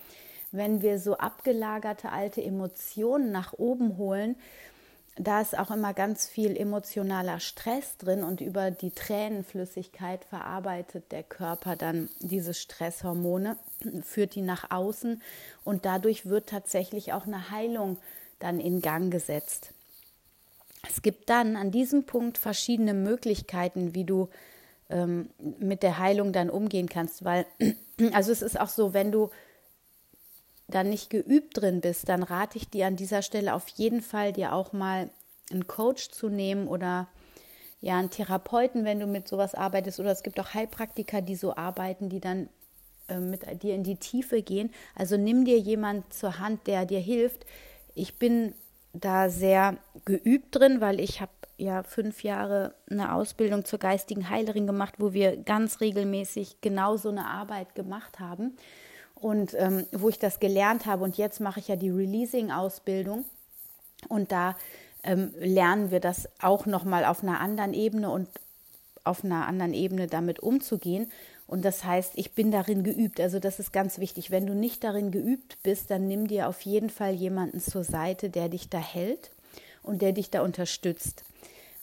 wenn 0.52 0.82
wir 0.82 1.00
so 1.00 1.18
abgelagerte 1.18 2.12
alte 2.12 2.44
Emotionen 2.44 3.32
nach 3.32 3.54
oben 3.54 3.98
holen, 3.98 4.36
da 5.18 5.42
ist 5.42 5.58
auch 5.58 5.72
immer 5.72 5.94
ganz 5.94 6.28
viel 6.28 6.56
emotionaler 6.56 7.40
Stress 7.40 7.98
drin 7.98 8.24
und 8.24 8.40
über 8.40 8.72
die 8.72 8.92
Tränenflüssigkeit 8.92 10.24
verarbeitet 10.24 11.12
der 11.12 11.24
Körper 11.24 11.76
dann 11.76 12.10
diese 12.20 12.54
Stresshormone, 12.54 13.58
führt 14.04 14.36
die 14.36 14.42
nach 14.42 14.72
außen 14.72 15.22
und 15.64 15.86
dadurch 15.86 16.26
wird 16.26 16.48
tatsächlich 16.48 17.12
auch 17.14 17.28
eine 17.28 17.52
Heilung 17.52 17.98
dann 18.40 18.60
in 18.60 18.82
Gang 18.82 19.12
gesetzt. 19.12 19.74
Es 20.90 21.02
gibt 21.02 21.30
dann 21.30 21.56
an 21.56 21.72
diesem 21.72 22.06
Punkt 22.06 22.38
verschiedene 22.38 22.94
Möglichkeiten, 22.94 23.94
wie 23.94 24.06
du 24.06 24.30
ähm, 24.90 25.30
mit 25.60 25.84
der 25.84 26.00
Heilung 26.00 26.32
dann 26.32 26.50
umgehen 26.50 26.90
kannst, 26.90 27.24
weil 27.24 27.46
also 28.14 28.32
es 28.32 28.42
ist 28.42 28.60
auch 28.60 28.70
so, 28.70 28.94
wenn 28.94 29.12
du 29.12 29.30
dann 30.72 30.90
nicht 30.90 31.10
geübt 31.10 31.62
drin 31.62 31.82
bist, 31.82 32.10
dann 32.10 32.24
rate 32.24 32.58
ich 32.58 32.70
dir 32.70 32.88
an 32.88 32.96
dieser 32.96 33.22
Stelle 33.22 33.54
auf 33.54 33.68
jeden 33.70 34.02
Fall, 34.02 34.34
dir 34.34 34.54
auch 34.54 34.74
mal 34.74 35.10
einen 35.52 35.68
Coach 35.68 36.10
zu 36.10 36.30
nehmen 36.30 36.68
oder 36.68 37.08
ja, 37.82 37.98
einen 37.98 38.10
Therapeuten, 38.10 38.86
wenn 38.86 39.00
du 39.00 39.08
mit 39.08 39.28
sowas 39.28 39.56
arbeitest. 39.56 40.00
Oder 40.00 40.12
es 40.12 40.24
gibt 40.24 40.40
auch 40.40 40.54
Heilpraktiker, 40.54 41.22
die 41.22 41.36
so 41.36 41.56
arbeiten, 41.56 42.10
die 42.10 42.20
dann 42.20 42.48
äh, 43.08 43.18
mit 43.18 43.64
dir 43.64 43.76
in 43.76 43.84
die 43.84 43.98
Tiefe 43.98 44.42
gehen. 44.42 44.72
Also 44.96 45.18
nimm 45.18 45.46
dir 45.46 45.58
jemand 45.58 46.14
zur 46.14 46.40
Hand, 46.40 46.68
der 46.68 46.86
dir 46.86 47.00
hilft. 47.00 47.46
Ich 47.96 48.20
bin 48.20 48.54
da 48.94 49.30
sehr 49.30 49.78
geübt 50.06 50.56
drin, 50.56 50.80
weil 50.80 51.00
ich 51.00 51.22
habe 51.22 51.32
ja 51.58 51.84
fünf 51.84 52.24
Jahre 52.24 52.76
eine 52.90 53.14
Ausbildung 53.14 53.66
zur 53.66 53.80
geistigen 53.80 54.30
Heilerin 54.30 54.68
gemacht, 54.68 54.96
wo 54.98 55.14
wir 55.14 55.38
ganz 55.38 55.80
regelmäßig 55.82 56.62
genau 56.62 56.98
so 56.98 57.10
eine 57.10 57.26
Arbeit 57.26 57.74
gemacht 57.76 58.20
haben 58.20 58.58
und 59.22 59.54
ähm, 59.54 59.86
wo 59.92 60.10
ich 60.10 60.20
das 60.20 60.40
gelernt 60.40 60.86
habe. 60.86 61.04
Und 61.04 61.18
jetzt 61.18 61.40
mache 61.40 61.60
ich 61.60 61.68
ja 61.68 61.76
die 61.76 61.90
Releasing-Ausbildung 61.90 63.26
und 64.10 64.32
da 64.32 64.56
ähm, 65.04 65.34
lernen 65.40 65.92
wir 65.92 66.00
das 66.00 66.28
auch 66.42 66.66
nochmal 66.66 67.06
auf 67.06 67.24
einer 67.24 67.40
anderen 67.40 67.74
Ebene 67.74 68.10
und 68.10 68.28
auf 69.04 69.24
einer 69.24 69.48
anderen 69.48 69.74
Ebene 69.74 70.08
damit 70.08 70.40
umzugehen. 70.40 71.12
Und 71.48 71.66
das 71.66 71.84
heißt, 71.84 72.14
ich 72.16 72.34
bin 72.34 72.52
darin 72.52 72.84
geübt. 72.84 73.20
Also 73.20 73.40
das 73.40 73.60
ist 73.60 73.74
ganz 73.74 74.00
wichtig. 74.00 74.32
Wenn 74.32 74.46
du 74.46 74.54
nicht 74.54 74.84
darin 74.84 75.12
geübt 75.12 75.58
bist, 75.64 75.92
dann 75.92 76.08
nimm 76.08 76.28
dir 76.28 76.48
auf 76.48 76.62
jeden 76.62 76.90
Fall 76.90 77.14
jemanden 77.14 77.60
zur 77.60 77.84
Seite, 77.84 78.30
der 78.30 78.48
dich 78.48 78.70
da 78.70 78.78
hält 78.78 79.32
und 79.84 80.02
der 80.02 80.14
dich 80.14 80.30
da 80.30 80.44
unterstützt. 80.44 81.24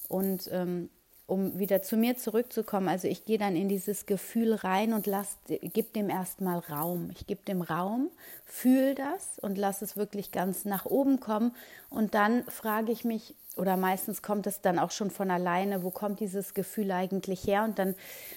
Und 0.09 0.49
ähm, 0.53 0.89
um 1.29 1.59
wieder 1.59 1.83
zu 1.83 1.99
mir 1.99 2.17
zurückzukommen, 2.17 2.89
also 2.89 3.07
ich 3.07 3.27
gehe 3.27 3.37
dann 3.37 3.55
in 3.55 3.69
dieses 3.69 4.07
Gefühl 4.07 4.55
rein 4.55 4.95
und 4.95 5.07
gib 5.47 5.93
dem 5.93 6.09
erstmal 6.09 6.59
Raum. 6.59 7.11
Ich 7.15 7.27
gebe 7.27 7.43
dem 7.47 7.61
Raum, 7.61 8.09
fühle 8.47 8.95
das 8.95 9.39
und 9.39 9.59
lass 9.59 9.83
es 9.83 9.95
wirklich 9.95 10.33
ganz 10.33 10.65
nach 10.65 10.87
oben 10.87 11.21
kommen. 11.21 11.55
Und 11.91 12.15
dann 12.15 12.45
frage 12.45 12.91
ich 12.91 13.05
mich, 13.05 13.35
oder 13.57 13.77
meistens 13.77 14.23
kommt 14.23 14.47
es 14.47 14.63
dann 14.63 14.79
auch 14.79 14.91
schon 14.91 15.11
von 15.11 15.31
alleine, 15.31 15.83
wo 15.83 15.91
kommt 15.91 16.21
dieses 16.21 16.55
Gefühl 16.55 16.91
eigentlich 16.93 17.47
her? 17.47 17.65
Und 17.65 17.79
dann 17.79 17.95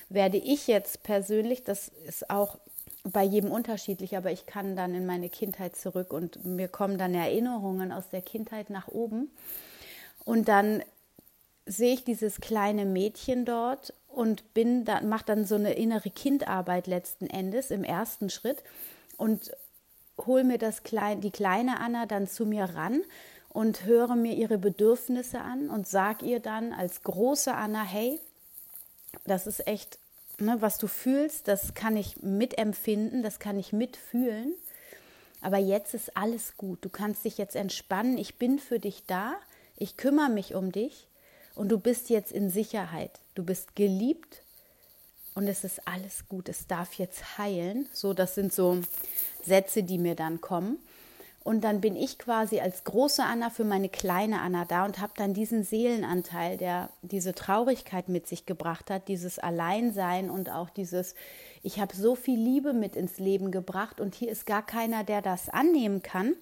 werde 0.10 0.38
ich 0.38 0.68
jetzt 0.68 1.02
persönlich, 1.02 1.64
das 1.64 1.88
ist 2.06 2.30
auch 2.30 2.58
bei 3.04 3.24
jedem 3.24 3.52
unterschiedlich, 3.52 4.18
aber 4.18 4.32
ich 4.32 4.46
kann 4.46 4.76
dann 4.76 4.94
in 4.96 5.06
meine 5.06 5.30
Kindheit 5.30 5.78
zurück 5.78 6.12
und 6.12 6.44
mir 6.44 6.68
kommen 6.68 6.98
dann 6.98 7.16
Erinnerungen 7.16 7.94
aus 7.94 8.10
der 8.10 8.22
Kindheit 8.22 8.70
nach 8.70 8.90
oben. 8.90 9.32
Und 10.26 10.50
dann 10.50 10.84
sehe 11.72 11.94
ich 11.94 12.04
dieses 12.04 12.42
kleine 12.42 12.86
Mädchen 12.86 13.46
dort 13.46 13.94
und 14.08 14.54
bin 14.54 14.84
da, 14.84 15.01
mache 15.01 15.25
dann 15.25 15.46
so 15.46 15.56
eine 15.56 15.74
innere 15.74 16.10
Kindarbeit 16.10 16.88
letzten 16.88 17.28
Endes 17.28 17.72
im 17.72 17.84
ersten 17.84 18.30
Schritt 18.30 18.63
und 19.18 19.51
hole 20.25 20.44
mir 20.44 20.58
das 20.58 20.84
klein, 20.84 21.22
die 21.22 21.32
kleine 21.32 21.80
Anna 21.80 22.06
dann 22.06 22.28
zu 22.28 22.46
mir 22.46 22.66
ran 22.66 23.01
und 23.50 23.86
höre 23.86 24.16
mir 24.16 24.36
ihre 24.36 24.58
Bedürfnisse 24.58 25.40
an 25.40 25.70
und 25.70 25.88
sage 25.88 26.25
ihr 26.25 26.40
dann 26.40 26.74
als 26.74 27.04
große 27.04 27.54
Anna, 27.54 27.84
hey, 27.84 28.20
das 29.25 29.48
ist 29.48 29.66
echt, 29.66 29.98
ne, 30.40 30.58
was 30.60 30.78
du 30.78 30.88
fühlst, 30.88 31.48
das 31.48 31.74
kann 31.74 31.96
ich 31.96 32.22
mitempfinden, 32.22 33.24
das 33.24 33.40
kann 33.40 33.58
ich 33.58 33.74
mitfühlen. 33.74 34.54
Aber 35.42 35.58
jetzt 35.58 35.94
ist 35.94 36.16
alles 36.16 36.56
gut. 36.56 36.86
Du 36.86 36.90
kannst 36.90 37.25
dich 37.25 37.40
jetzt 37.40 37.56
entspannen. 37.56 38.20
Ich 38.20 38.38
bin 38.38 38.60
für 38.60 38.78
dich 38.78 39.06
da. 39.08 39.34
Ich 39.75 39.98
kümmere 39.98 40.30
mich 40.30 40.54
um 40.54 40.72
dich 40.72 41.08
und 41.55 41.70
du 41.70 41.79
bist 41.79 42.10
jetzt 42.10 42.31
in 42.31 42.50
Sicherheit. 42.50 43.20
Du 43.36 43.43
bist 43.43 43.75
geliebt 43.75 44.41
und 45.36 45.48
es 45.48 45.63
ist 45.63 45.88
alles 45.88 46.27
gut. 46.27 46.50
Es 46.50 46.67
darf 46.67 46.93
jetzt 46.96 47.38
heilen. 47.38 47.88
So, 47.93 48.13
das 48.13 48.36
sind 48.36 48.53
so 48.53 48.81
Sätze, 49.43 49.84
die 49.84 49.98
mir 49.98 50.15
dann 50.15 50.41
kommen. 50.41 50.77
Und 51.43 51.63
dann 51.63 51.81
bin 51.81 51.96
ich 51.96 52.20
quasi 52.20 52.60
als 52.60 52.84
große 52.84 53.24
Anna 53.24 53.50
für 53.50 53.63
meine 53.63 53.89
kleine 53.89 54.41
Anna 54.41 54.63
da 54.65 54.86
und 54.86 55.00
habe 55.00 55.13
dann 55.15 55.34
diesen 55.34 55.63
Seelenanteil, 55.63 56.58
der 56.58 56.89
diese 57.01 57.34
Traurigkeit 57.34 58.10
mit 58.10 58.27
sich 58.27 58.46
gebracht 58.46 58.91
hat, 58.91 59.08
dieses 59.08 59.39
Alleinsein 59.39 60.29
und 60.29 60.51
auch 60.51 60.70
dieses, 60.70 61.15
ich 61.63 61.79
habe 61.79 61.96
so 61.96 62.15
viel 62.15 62.39
Liebe 62.39 62.74
mit 62.74 62.96
ins 62.96 63.17
Leben 63.17 63.50
gebracht 63.50 64.00
und 64.00 64.13
hier 64.13 64.29
ist 64.29 64.46
gar 64.46 64.63
keiner, 64.63 65.03
der 65.03 65.24
das 65.24 65.50
annehmen 65.50 66.03
kann. 66.03 66.36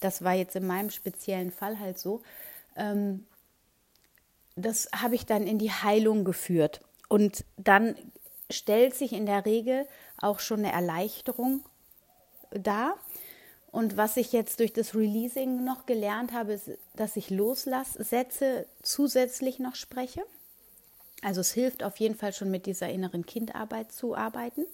Das 0.00 0.24
war 0.24 0.32
jetzt 0.32 0.56
in 0.56 0.66
meinem 0.66 0.88
speziellen 0.88 1.50
Fall 1.50 1.78
halt 1.78 1.98
so. 1.98 2.22
Ähm, 2.76 3.26
das 4.56 4.88
habe 4.94 5.14
ich 5.14 5.26
dann 5.26 5.46
in 5.46 5.58
die 5.58 5.70
Heilung 5.70 6.24
geführt. 6.24 6.80
Und 7.08 7.44
dann 7.56 7.94
stellt 8.50 8.94
sich 8.94 9.12
in 9.12 9.26
der 9.26 9.44
Regel 9.44 9.86
auch 10.18 10.40
schon 10.40 10.60
eine 10.60 10.72
Erleichterung 10.72 11.62
dar. 12.50 12.96
Und 13.70 13.96
was 13.96 14.16
ich 14.16 14.32
jetzt 14.32 14.60
durch 14.60 14.72
das 14.72 14.94
Releasing 14.94 15.62
noch 15.64 15.84
gelernt 15.84 16.32
habe, 16.32 16.54
ist, 16.54 16.70
dass 16.94 17.16
ich 17.16 17.28
Loslasssätze 17.28 18.66
zusätzlich 18.82 19.58
noch 19.58 19.74
spreche. 19.74 20.22
Also 21.22 21.42
es 21.42 21.52
hilft 21.52 21.82
auf 21.82 21.98
jeden 21.98 22.14
Fall 22.14 22.32
schon 22.32 22.50
mit 22.50 22.66
dieser 22.66 22.88
inneren 22.88 23.26
Kindarbeit 23.26 23.92
zu 23.92 24.16
arbeiten. 24.16 24.66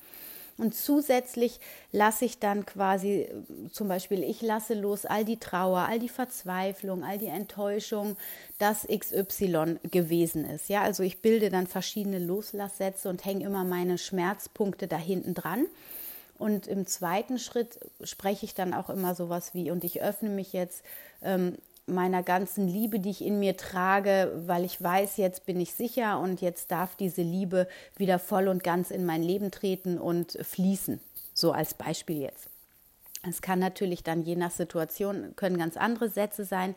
Und 0.59 0.75
zusätzlich 0.75 1.61
lasse 1.93 2.25
ich 2.25 2.39
dann 2.39 2.67
quasi, 2.67 3.29
zum 3.73 3.89
Beispiel, 3.89 4.23
ich 4.23 4.43
lasse 4.43 4.75
los 4.75 5.07
all 5.07 5.25
die 5.25 5.39
Trauer, 5.39 5.81
all 5.89 5.99
die 5.99 6.09
Verzweiflung, 6.09 7.05
all 7.05 7.19
die 7.19 7.27
Enttäuschung, 7.27 8.17
dass 8.59 8.87
XY 8.87 9.79
gewesen 9.91 10.45
ist. 10.45 10.69
Ja, 10.69 10.83
also 10.83 11.03
ich 11.03 11.23
bilde 11.23 11.49
dann 11.49 11.67
verschiedene 11.67 12.19
Loslasssätze 12.19 13.09
und 13.09 13.25
hänge 13.25 13.45
immer 13.45 13.65
meine 13.65 13.99
Schmerzpunkte 13.99 14.89
da 14.89 14.99
hinten 14.99 15.35
dran. 15.35 15.67
Und 16.39 16.67
im 16.67 16.87
zweiten 16.87 17.39
Schritt 17.39 17.79
spreche 18.03 18.45
ich 18.45 18.55
dann 18.55 18.75
auch 18.75 18.91
immer 18.91 19.15
sowas 19.15 19.55
wie, 19.55 19.71
und 19.71 19.85
ich 19.85 20.03
öffne 20.03 20.29
mich 20.29 20.53
jetzt 20.53 20.83
ähm, 21.23 21.57
meiner 21.87 22.23
ganzen 22.23 22.69
Liebe, 22.69 23.01
die 23.01 23.11
ich 23.11 23.25
in 23.25 23.39
mir 23.39 23.57
trage, 23.57 24.33
weil 24.47 24.65
ich 24.65 24.81
weiß, 24.81 25.17
jetzt 25.17 25.47
bin 25.47 25.61
ich 25.61 25.75
sicher 25.75 26.21
und 26.21 26.41
jetzt 26.41 26.71
darf 26.71 26.95
diese 26.97 27.23
Liebe 27.23 27.69
wieder 27.97 28.19
voll 28.19 28.49
und 28.49 28.63
ganz 28.63 28.91
in 28.91 29.05
mein 29.05 29.23
Leben 29.23 29.51
treten 29.51 29.99
und 29.99 30.39
fließen. 30.41 31.01
So 31.35 31.53
als 31.53 31.75
Beispiel 31.75 32.21
jetzt. 32.21 32.49
Es 33.29 33.43
kann 33.43 33.59
natürlich 33.59 34.03
dann 34.03 34.23
je 34.23 34.37
nach 34.37 34.51
Situation, 34.51 35.35
können 35.37 35.59
ganz 35.59 35.77
andere 35.77 36.09
Sätze 36.09 36.45
sein 36.45 36.75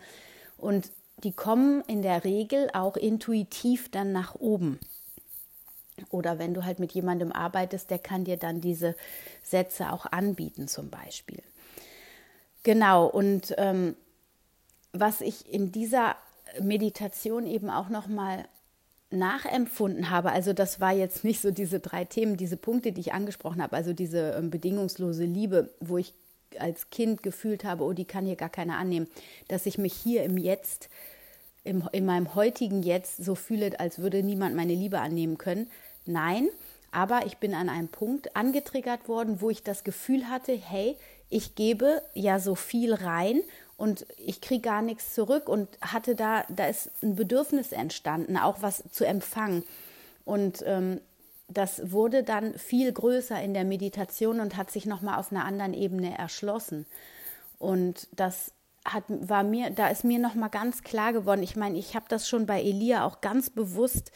und 0.58 0.92
die 1.24 1.32
kommen 1.32 1.82
in 1.88 2.02
der 2.02 2.24
Regel 2.24 2.70
auch 2.74 2.98
intuitiv 2.98 3.90
dann 3.90 4.12
nach 4.12 4.36
oben. 4.36 4.80
Oder 6.10 6.40
wenn 6.40 6.54
du 6.54 6.66
halt 6.66 6.80
mit 6.80 6.92
jemandem 6.92 7.32
arbeitest, 7.32 7.90
der 7.90 8.00
kann 8.00 8.26
dir 8.26 8.38
dann 8.38 8.60
diese 8.60 8.96
Sätze 9.44 9.94
auch 9.94 10.06
anbieten 10.06 10.68
zum 10.68 10.90
Beispiel. 10.90 11.42
Genau, 12.64 13.06
und 13.06 13.54
ähm, 13.58 13.96
was 15.00 15.22
ich 15.22 15.52
in 15.52 15.72
dieser 15.72 16.16
Meditation 16.62 17.46
eben 17.46 17.70
auch 17.70 17.90
noch 17.90 18.08
mal 18.08 18.46
nachempfunden 19.12 20.10
habe, 20.10 20.32
also 20.32 20.54
das 20.54 20.82
war 20.82 20.94
jetzt 20.94 21.24
nicht 21.24 21.42
so 21.42 21.52
diese 21.52 21.80
drei 21.80 22.06
Themen, 22.06 22.38
diese 22.38 22.58
Punkte, 22.58 22.92
die 22.92 23.02
ich 23.02 23.14
angesprochen 23.14 23.62
habe, 23.62 23.76
also 23.76 23.94
diese 23.94 24.32
ähm, 24.32 24.50
bedingungslose 24.50 25.26
Liebe, 25.26 25.70
wo 25.80 25.98
ich 25.98 26.14
als 26.60 26.90
Kind 26.90 27.22
gefühlt 27.24 27.64
habe, 27.64 27.84
oh, 27.84 27.94
die 27.94 28.06
kann 28.06 28.26
hier 28.26 28.36
gar 28.36 28.50
keiner 28.50 28.78
annehmen, 28.78 29.08
dass 29.48 29.66
ich 29.66 29.78
mich 29.78 29.94
hier 29.94 30.24
im 30.24 30.38
Jetzt 30.38 30.90
im, 31.64 31.88
in 31.92 32.06
meinem 32.06 32.36
heutigen 32.36 32.84
Jetzt 32.84 33.24
so 33.24 33.36
fühle, 33.36 33.80
als 33.80 34.00
würde 34.00 34.24
niemand 34.24 34.56
meine 34.56 34.74
Liebe 34.74 35.00
annehmen 35.00 35.38
können. 35.38 35.70
Nein, 36.06 36.48
aber 36.92 37.26
ich 37.26 37.38
bin 37.38 37.54
an 37.54 37.70
einem 37.70 37.90
Punkt 37.90 38.36
angetriggert 38.36 39.08
worden, 39.08 39.42
wo 39.42 39.50
ich 39.50 39.64
das 39.64 39.84
Gefühl 39.84 40.30
hatte, 40.30 40.54
hey, 40.54 40.96
ich 41.30 41.56
gebe 41.56 42.02
ja 42.14 42.40
so 42.40 42.56
viel 42.56 42.94
rein 42.94 43.42
und 43.78 44.06
ich 44.18 44.42
kriege 44.42 44.62
gar 44.62 44.82
nichts 44.82 45.14
zurück 45.14 45.50
und 45.50 45.68
hatte 45.82 46.16
da, 46.16 46.44
da 46.50 46.68
ist 46.68 46.92
ein 47.04 47.16
Bedürfnis 47.16 47.72
entstanden, 47.72 48.38
auch 48.38 48.62
was 48.62 48.84
zu 48.92 49.06
empfangen. 49.06 49.64
Und 50.24 50.64
ähm, 50.66 51.02
das 51.48 51.92
wurde 51.92 52.24
dann 52.24 52.58
viel 52.58 52.92
größer 52.92 53.42
in 53.42 53.54
der 53.54 53.66
Meditation 53.66 54.40
und 54.40 54.58
hat 54.58 54.72
sich 54.72 54.86
nochmal 54.86 55.20
auf 55.20 55.32
einer 55.32 55.46
anderen 55.46 55.74
Ebene 55.74 56.18
erschlossen. 56.18 56.86
Und 57.60 58.08
das 58.12 58.52
hat, 58.86 59.04
war 59.08 59.44
mir, 59.44 59.72
da 59.72 59.88
ist 59.88 60.04
mir 60.04 60.20
nochmal 60.20 60.50
ganz 60.50 60.82
klar 60.84 61.12
geworden, 61.12 61.44
ich 61.44 61.56
meine, 61.56 61.78
ich 61.78 61.96
habe 61.96 62.06
das 62.08 62.30
schon 62.30 62.46
bei 62.46 62.62
Elia 62.62 63.06
auch 63.06 63.22
ganz 63.22 63.50
bewusst 63.50 64.12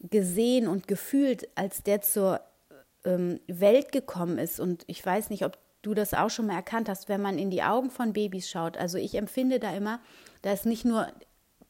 gesehen 0.00 0.68
und 0.68 0.88
gefühlt, 0.88 1.48
als 1.54 1.82
der 1.82 2.02
zur 2.02 2.40
ähm, 3.04 3.40
Welt 3.46 3.92
gekommen 3.92 4.38
ist. 4.38 4.60
Und 4.60 4.84
ich 4.86 5.04
weiß 5.04 5.30
nicht, 5.30 5.44
ob 5.44 5.58
du 5.86 5.94
das 5.94 6.14
auch 6.14 6.30
schon 6.30 6.48
mal 6.48 6.56
erkannt 6.56 6.88
hast, 6.88 7.08
wenn 7.08 7.22
man 7.22 7.38
in 7.38 7.50
die 7.50 7.62
Augen 7.62 7.90
von 7.90 8.12
Babys 8.12 8.50
schaut. 8.50 8.76
Also 8.76 8.98
ich 8.98 9.14
empfinde 9.14 9.60
da 9.60 9.74
immer, 9.74 10.00
da 10.42 10.52
ist 10.52 10.66
nicht 10.66 10.84
nur 10.84 11.06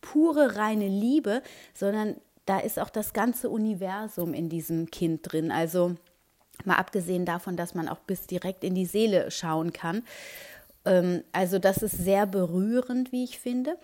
pure 0.01 0.57
reine 0.57 0.89
Liebe, 0.89 1.43
sondern 1.75 2.17
da 2.47 2.59
ist 2.59 2.79
auch 2.79 2.91
das 2.91 3.13
ganze 3.13 3.51
Universum 3.51 4.33
in 4.33 4.49
diesem 4.49 4.91
Kind 4.91 5.21
drin. 5.23 5.51
Also 5.51 5.97
mal 6.65 6.77
abgesehen 6.77 7.25
davon, 7.27 7.57
dass 7.57 7.75
man 7.75 7.89
auch 7.89 7.99
bis 7.99 8.27
direkt 8.27 8.65
in 8.65 8.75
die 8.75 8.87
Seele 8.87 9.31
schauen 9.31 9.73
kann. 9.73 10.03
Ähm, 10.85 11.23
also 11.33 11.59
das 11.59 11.79
ist 11.79 11.99
sehr 11.99 12.27
berührend, 12.27 13.13
wie 13.13 13.25
ich 13.25 13.39
finde. 13.39 13.77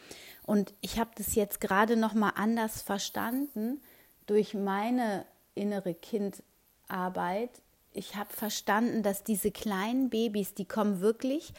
Und 0.47 0.73
ich 0.81 0.99
habe 0.99 1.11
das 1.17 1.35
jetzt 1.35 1.61
gerade 1.61 1.97
noch 1.97 2.15
mal 2.15 2.33
anders 2.37 2.81
verstanden 2.83 3.81
durch 4.27 4.55
meine 4.55 5.27
innere 5.55 5.95
Kindarbeit. 5.95 7.51
Ich 7.95 8.17
habe 8.17 8.33
verstanden, 8.33 9.03
dass 9.03 9.23
diese 9.23 9.51
kleinen 9.51 10.09
Babys, 10.09 10.55
die 10.55 10.65
kommen 10.65 11.01
wirklich 11.01 11.53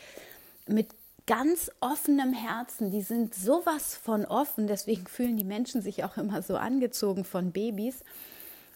mit 0.67 0.87
ganz 1.25 1.71
offenem 1.79 2.33
Herzen, 2.33 2.91
die 2.91 3.01
sind 3.01 3.33
sowas 3.33 3.95
von 3.95 4.25
offen, 4.25 4.67
deswegen 4.67 5.07
fühlen 5.07 5.37
die 5.37 5.43
Menschen 5.43 5.81
sich 5.81 6.03
auch 6.03 6.17
immer 6.17 6.41
so 6.41 6.57
angezogen 6.57 7.23
von 7.23 7.51
Babys, 7.51 8.03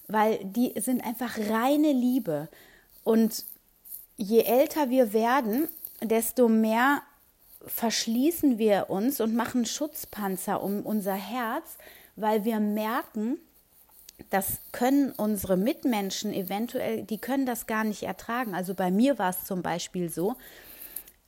weil 0.07 0.39
die 0.43 0.73
sind 0.79 1.03
einfach 1.03 1.37
reine 1.37 1.91
Liebe. 1.91 2.47
Und 3.03 3.43
je 4.15 4.41
älter 4.41 4.89
wir 4.89 5.13
werden, 5.13 5.67
desto 6.01 6.47
mehr 6.47 7.01
verschließen 7.65 8.57
wir 8.57 8.89
uns 8.89 9.19
und 9.19 9.35
machen 9.35 9.65
Schutzpanzer 9.65 10.61
um 10.61 10.85
unser 10.85 11.15
Herz, 11.15 11.77
weil 12.15 12.45
wir 12.45 12.59
merken, 12.59 13.37
das 14.29 14.59
können 14.71 15.11
unsere 15.11 15.57
Mitmenschen 15.57 16.33
eventuell, 16.33 17.03
die 17.03 17.17
können 17.17 17.45
das 17.45 17.67
gar 17.67 17.83
nicht 17.83 18.03
ertragen. 18.03 18.55
Also 18.55 18.73
bei 18.73 18.91
mir 18.91 19.19
war 19.19 19.29
es 19.29 19.45
zum 19.45 19.61
Beispiel 19.61 20.09
so, 20.09 20.35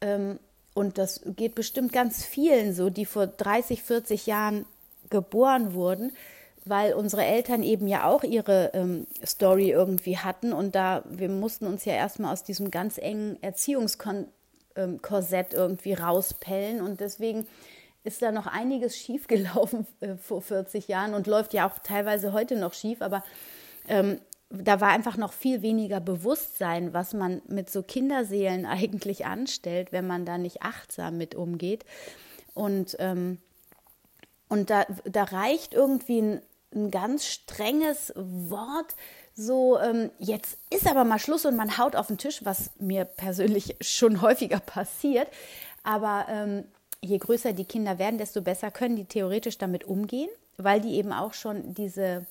ähm, 0.01 0.39
und 0.74 0.98
das 0.98 1.22
geht 1.25 1.55
bestimmt 1.55 1.91
ganz 1.91 2.24
vielen 2.24 2.74
so, 2.74 2.89
die 2.89 3.05
vor 3.05 3.27
30, 3.27 3.84
40 3.84 4.27
Jahren 4.27 4.65
geboren 5.10 5.74
wurden, 5.74 6.12
weil 6.65 6.93
unsere 6.93 7.25
Eltern 7.25 7.63
eben 7.63 7.88
ja 7.88 8.05
auch 8.05 8.24
ihre 8.24 8.72
ähm, 8.74 9.08
Story 9.25 9.72
irgendwie 9.72 10.17
hatten 10.17 10.53
und 10.53 10.75
da 10.75 11.03
wir 11.10 11.29
mussten 11.29 11.67
uns 11.67 11.86
ja 11.86 11.93
erstmal 11.93 12.31
aus 12.31 12.43
diesem 12.43 12.69
ganz 12.69 12.98
engen 12.98 13.41
Erziehungskorsett 13.41 14.27
ähm, 14.75 15.60
irgendwie 15.60 15.93
rauspellen 15.93 16.81
und 16.81 17.00
deswegen 17.00 17.48
ist 18.03 18.22
da 18.22 18.32
noch 18.32 18.48
einiges 18.48 18.98
schiefgelaufen 18.98 19.88
äh, 20.00 20.16
vor 20.16 20.42
40 20.42 20.88
Jahren 20.88 21.14
und 21.14 21.27
läuft 21.27 21.53
ja 21.53 21.68
auch 21.68 21.79
teilweise 21.79 22.33
heute 22.33 22.55
noch 22.57 22.74
schief, 22.74 23.01
aber 23.01 23.24
ähm, 23.88 24.20
da 24.50 24.81
war 24.81 24.90
einfach 24.90 25.16
noch 25.18 25.31
viel 25.31 25.62
weniger 25.62 26.00
Bewusstsein, 26.00 26.94
was 26.94 27.14
man 27.14 27.42
mit 27.48 27.70
so 27.70 27.83
Kinderseelen 27.83 28.66
eigentlich 28.68 29.25
anstellt, 29.25 29.92
wenn 29.92 30.07
man 30.07 30.25
da 30.25 30.38
nicht 30.38 30.62
achtsam 30.62 31.18
mit 31.18 31.35
umgeht. 31.35 31.85
Und, 32.53 32.96
ähm, 33.00 33.38
und 34.48 34.70
da, 34.70 34.85
da 35.05 35.24
reicht 35.24 35.74
irgendwie 35.74 36.22
ein, 36.22 36.42
ein 36.74 36.92
ganz 36.92 37.25
strenges 37.25 38.12
Wort, 38.16 38.96
so, 39.42 39.79
ähm, 39.79 40.12
jetzt 40.18 40.57
ist 40.70 40.85
aber 40.85 41.05
mal 41.05 41.18
Schluss 41.18 41.46
und 41.46 41.55
man 41.55 41.77
haut 41.77 41.96
auf 41.96 42.07
den 42.07 42.18
Tisch, 42.18 42.42
was 42.44 42.72
mir 42.77 43.05
persönlich 43.05 43.77
schon 43.81 44.22
häufiger 44.22 44.59
passiert. 44.59 45.29
Aber 45.81 46.25
ähm, 46.27 46.66
je 47.01 47.18
größer 47.18 47.53
die 47.53 47.66
Kinder 47.66 48.00
werden, 48.00 48.18
desto 48.18 48.42
besser 48.42 48.72
können 48.72 48.96
die 48.96 49.05
theoretisch 49.05 49.57
damit 49.57 49.85
umgehen, 49.85 50.29
weil 50.57 50.81
die 50.81 50.96
eben 50.96 51.14
auch 51.14 51.33
schon 51.33 51.74
diese 51.74 52.25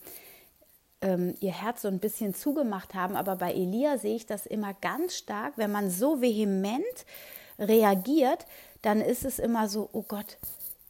ähm, 1.01 1.35
ihr 1.41 1.53
Herz 1.53 1.83
so 1.83 1.89
ein 1.89 2.01
bisschen 2.01 2.35
zugemacht 2.35 2.95
haben. 2.95 3.17
Aber 3.17 3.37
bei 3.37 3.53
Elia 3.53 3.99
sehe 3.99 4.17
ich 4.17 4.27
das 4.27 4.47
immer 4.47 4.75
ganz 4.75 5.17
stark, 5.17 5.55
wenn 5.57 5.71
man 5.71 5.91
so 5.91 6.21
vehement 6.21 6.85
reagiert, 7.59 8.47
dann 8.83 9.01
ist 9.01 9.25
es 9.25 9.39
immer 9.39 9.69
so, 9.69 9.89
oh 9.93 10.05
Gott, 10.07 10.39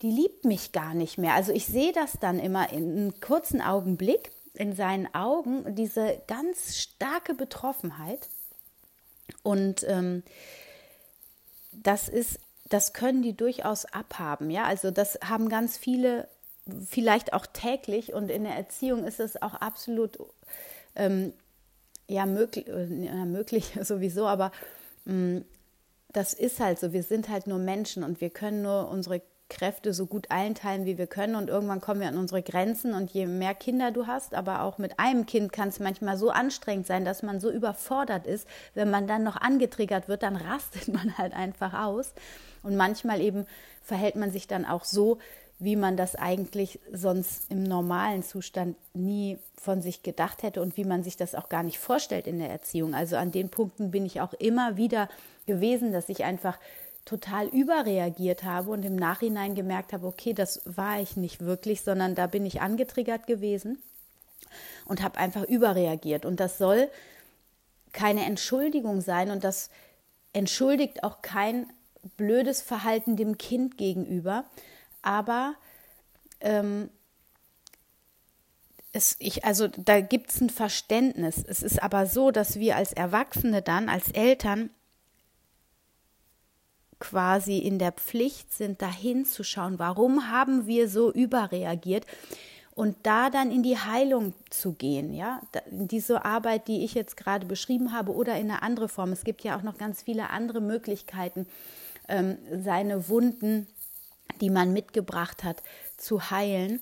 die 0.02 0.10
liebt 0.10 0.44
mich 0.44 0.72
gar 0.72 0.94
nicht 0.94 1.18
mehr. 1.18 1.34
Also 1.34 1.52
ich 1.52 1.66
sehe 1.66 1.92
das 1.92 2.18
dann 2.20 2.38
immer 2.38 2.72
in 2.72 2.90
einem 2.90 3.20
kurzen 3.20 3.60
Augenblick 3.60 4.30
in 4.54 4.74
seinen 4.74 5.12
Augen, 5.14 5.74
diese 5.74 6.20
ganz 6.26 6.76
starke 6.76 7.34
Betroffenheit. 7.34 8.28
Und 9.42 9.84
ähm, 9.88 10.22
das 11.72 12.08
ist, 12.08 12.38
das 12.68 12.92
können 12.92 13.22
die 13.22 13.36
durchaus 13.36 13.84
abhaben. 13.86 14.50
Ja, 14.50 14.64
also 14.64 14.90
das 14.90 15.18
haben 15.24 15.48
ganz 15.48 15.76
viele 15.76 16.28
vielleicht 16.86 17.32
auch 17.32 17.46
täglich 17.46 18.12
und 18.12 18.30
in 18.30 18.44
der 18.44 18.54
Erziehung 18.54 19.04
ist 19.04 19.20
es 19.20 19.40
auch 19.40 19.54
absolut 19.54 20.18
ähm, 20.94 21.32
ja 22.08 22.26
möglich, 22.26 22.68
äh, 22.68 23.24
möglich 23.24 23.72
sowieso, 23.82 24.26
aber 24.26 24.52
ähm, 25.06 25.44
das 26.12 26.32
ist 26.32 26.60
halt 26.60 26.78
so. 26.78 26.92
Wir 26.92 27.02
sind 27.02 27.28
halt 27.28 27.46
nur 27.46 27.58
Menschen 27.58 28.02
und 28.02 28.20
wir 28.20 28.30
können 28.30 28.62
nur 28.62 28.88
unsere 28.88 29.22
Kräfte 29.48 29.94
so 29.94 30.06
gut 30.06 30.30
einteilen, 30.30 30.84
wie 30.84 30.98
wir 30.98 31.06
können. 31.06 31.34
Und 31.34 31.48
irgendwann 31.48 31.80
kommen 31.80 32.00
wir 32.00 32.08
an 32.08 32.18
unsere 32.18 32.42
Grenzen. 32.42 32.94
Und 32.94 33.10
je 33.10 33.26
mehr 33.26 33.54
Kinder 33.54 33.90
du 33.90 34.06
hast, 34.06 34.34
aber 34.34 34.62
auch 34.62 34.78
mit 34.78 34.98
einem 34.98 35.26
Kind 35.26 35.52
kann 35.52 35.68
es 35.68 35.80
manchmal 35.80 36.16
so 36.16 36.30
anstrengend 36.30 36.86
sein, 36.86 37.04
dass 37.04 37.22
man 37.22 37.40
so 37.40 37.50
überfordert 37.50 38.26
ist. 38.26 38.46
Wenn 38.74 38.90
man 38.90 39.06
dann 39.06 39.22
noch 39.22 39.36
angetriggert 39.36 40.08
wird, 40.08 40.22
dann 40.22 40.36
rastet 40.36 40.88
man 40.92 41.16
halt 41.16 41.32
einfach 41.32 41.74
aus. 41.74 42.12
Und 42.62 42.76
manchmal 42.76 43.20
eben 43.20 43.46
verhält 43.82 44.16
man 44.16 44.30
sich 44.30 44.46
dann 44.46 44.64
auch 44.64 44.84
so, 44.84 45.18
wie 45.60 45.76
man 45.76 45.96
das 45.96 46.14
eigentlich 46.14 46.78
sonst 46.92 47.50
im 47.50 47.64
normalen 47.64 48.22
Zustand 48.22 48.76
nie 48.94 49.38
von 49.56 49.82
sich 49.82 50.02
gedacht 50.02 50.42
hätte 50.44 50.62
und 50.62 50.76
wie 50.76 50.84
man 50.84 51.02
sich 51.02 51.16
das 51.16 51.34
auch 51.34 51.48
gar 51.48 51.64
nicht 51.64 51.78
vorstellt 51.78 52.28
in 52.28 52.38
der 52.38 52.50
Erziehung. 52.50 52.94
Also 52.94 53.16
an 53.16 53.32
den 53.32 53.48
Punkten 53.48 53.90
bin 53.90 54.06
ich 54.06 54.20
auch 54.20 54.34
immer 54.34 54.76
wieder 54.76 55.08
gewesen, 55.46 55.92
dass 55.92 56.08
ich 56.08 56.24
einfach 56.24 56.58
total 57.08 57.46
überreagiert 57.46 58.44
habe 58.44 58.70
und 58.70 58.84
im 58.84 58.94
Nachhinein 58.94 59.54
gemerkt 59.54 59.94
habe, 59.94 60.06
okay, 60.06 60.34
das 60.34 60.60
war 60.66 61.00
ich 61.00 61.16
nicht 61.16 61.40
wirklich, 61.40 61.80
sondern 61.80 62.14
da 62.14 62.26
bin 62.26 62.44
ich 62.44 62.60
angetriggert 62.60 63.26
gewesen 63.26 63.82
und 64.84 65.02
habe 65.02 65.18
einfach 65.18 65.44
überreagiert. 65.44 66.26
Und 66.26 66.38
das 66.38 66.58
soll 66.58 66.90
keine 67.92 68.26
Entschuldigung 68.26 69.00
sein 69.00 69.30
und 69.30 69.42
das 69.42 69.70
entschuldigt 70.34 71.02
auch 71.02 71.22
kein 71.22 71.72
blödes 72.18 72.60
Verhalten 72.60 73.16
dem 73.16 73.38
Kind 73.38 73.78
gegenüber, 73.78 74.44
aber 75.00 75.54
ähm, 76.40 76.90
es, 78.92 79.16
ich, 79.18 79.46
also 79.46 79.68
da 79.68 80.00
gibt 80.00 80.30
es 80.30 80.40
ein 80.40 80.50
Verständnis. 80.50 81.42
Es 81.46 81.62
ist 81.62 81.82
aber 81.82 82.06
so, 82.06 82.30
dass 82.30 82.58
wir 82.58 82.76
als 82.76 82.92
Erwachsene 82.92 83.62
dann, 83.62 83.88
als 83.88 84.10
Eltern, 84.10 84.70
quasi 87.00 87.58
in 87.58 87.78
der 87.78 87.92
Pflicht 87.92 88.52
sind, 88.52 88.82
da 88.82 88.90
hinzuschauen, 88.90 89.78
warum 89.78 90.30
haben 90.30 90.66
wir 90.66 90.88
so 90.88 91.12
überreagiert 91.12 92.06
und 92.74 92.96
da 93.02 93.30
dann 93.30 93.50
in 93.50 93.62
die 93.62 93.78
Heilung 93.78 94.34
zu 94.50 94.72
gehen, 94.72 95.12
ja, 95.12 95.40
diese 95.70 96.24
Arbeit, 96.24 96.68
die 96.68 96.84
ich 96.84 96.94
jetzt 96.94 97.16
gerade 97.16 97.46
beschrieben 97.46 97.92
habe 97.92 98.14
oder 98.14 98.36
in 98.36 98.50
eine 98.50 98.62
andere 98.62 98.88
Form. 98.88 99.12
Es 99.12 99.24
gibt 99.24 99.42
ja 99.42 99.56
auch 99.56 99.62
noch 99.62 99.78
ganz 99.78 100.02
viele 100.02 100.30
andere 100.30 100.60
Möglichkeiten, 100.60 101.46
ähm, 102.08 102.38
seine 102.62 103.08
Wunden 103.08 103.66
die 104.40 104.50
man 104.50 104.72
mitgebracht 104.72 105.44
hat, 105.44 105.62
zu 105.96 106.30
heilen. 106.30 106.80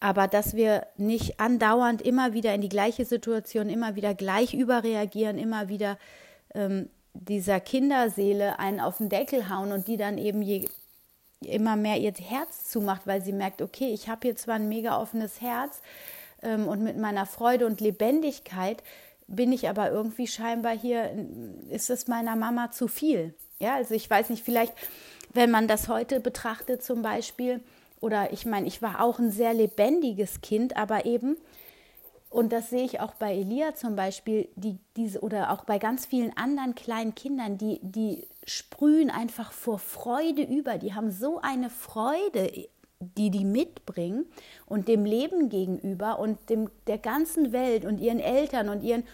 Aber 0.00 0.28
dass 0.28 0.54
wir 0.54 0.86
nicht 0.96 1.40
andauernd 1.40 2.02
immer 2.02 2.32
wieder 2.32 2.54
in 2.54 2.60
die 2.60 2.68
gleiche 2.68 3.04
Situation, 3.04 3.68
immer 3.68 3.96
wieder 3.96 4.14
gleich 4.14 4.54
überreagieren, 4.54 5.38
immer 5.38 5.68
wieder 5.68 5.98
ähm, 6.54 6.88
dieser 7.20 7.60
Kinderseele 7.60 8.58
einen 8.58 8.80
auf 8.80 8.98
den 8.98 9.08
Deckel 9.08 9.48
hauen 9.48 9.72
und 9.72 9.88
die 9.88 9.96
dann 9.96 10.18
eben 10.18 10.42
je, 10.42 10.68
immer 11.40 11.76
mehr 11.76 11.98
ihr 11.98 12.12
Herz 12.12 12.70
zumacht, 12.70 13.06
weil 13.06 13.22
sie 13.22 13.32
merkt, 13.32 13.62
okay, 13.62 13.92
ich 13.92 14.08
habe 14.08 14.20
hier 14.22 14.36
zwar 14.36 14.56
ein 14.56 14.68
mega 14.68 15.00
offenes 15.00 15.40
Herz 15.40 15.80
ähm, 16.42 16.66
und 16.66 16.82
mit 16.82 16.96
meiner 16.96 17.26
Freude 17.26 17.66
und 17.66 17.80
Lebendigkeit 17.80 18.82
bin 19.26 19.52
ich 19.52 19.68
aber 19.68 19.90
irgendwie 19.90 20.26
scheinbar 20.26 20.76
hier, 20.76 21.10
ist 21.68 21.90
es 21.90 22.08
meiner 22.08 22.34
Mama 22.34 22.70
zu 22.70 22.88
viel. 22.88 23.34
Ja, 23.60 23.74
also 23.74 23.94
ich 23.94 24.08
weiß 24.08 24.30
nicht, 24.30 24.44
vielleicht 24.44 24.72
wenn 25.34 25.50
man 25.50 25.68
das 25.68 25.88
heute 25.88 26.20
betrachtet 26.20 26.82
zum 26.82 27.02
Beispiel, 27.02 27.60
oder 28.00 28.32
ich 28.32 28.46
meine, 28.46 28.66
ich 28.66 28.80
war 28.80 29.02
auch 29.02 29.18
ein 29.18 29.30
sehr 29.30 29.54
lebendiges 29.54 30.40
Kind, 30.40 30.76
aber 30.76 31.04
eben, 31.04 31.36
und 32.30 32.52
das 32.52 32.68
sehe 32.70 32.84
ich 32.84 33.00
auch 33.00 33.14
bei 33.14 33.34
Elia 33.34 33.74
zum 33.74 33.96
Beispiel, 33.96 34.48
die, 34.54 34.78
diese, 34.96 35.20
oder 35.20 35.50
auch 35.50 35.64
bei 35.64 35.78
ganz 35.78 36.04
vielen 36.04 36.36
anderen 36.36 36.74
kleinen 36.74 37.14
Kindern, 37.14 37.56
die, 37.56 37.80
die 37.82 38.26
sprühen 38.44 39.10
einfach 39.10 39.52
vor 39.52 39.78
Freude 39.78 40.42
über. 40.42 40.76
Die 40.76 40.94
haben 40.94 41.10
so 41.10 41.40
eine 41.40 41.70
Freude, 41.70 42.68
die 43.00 43.30
die 43.30 43.44
mitbringen 43.44 44.26
und 44.66 44.88
dem 44.88 45.04
Leben 45.04 45.48
gegenüber 45.48 46.18
und 46.18 46.50
dem, 46.50 46.70
der 46.86 46.98
ganzen 46.98 47.52
Welt 47.52 47.84
und 47.84 47.98
ihren 47.98 48.20
Eltern 48.20 48.68
und 48.68 48.82
ihren 48.82 49.04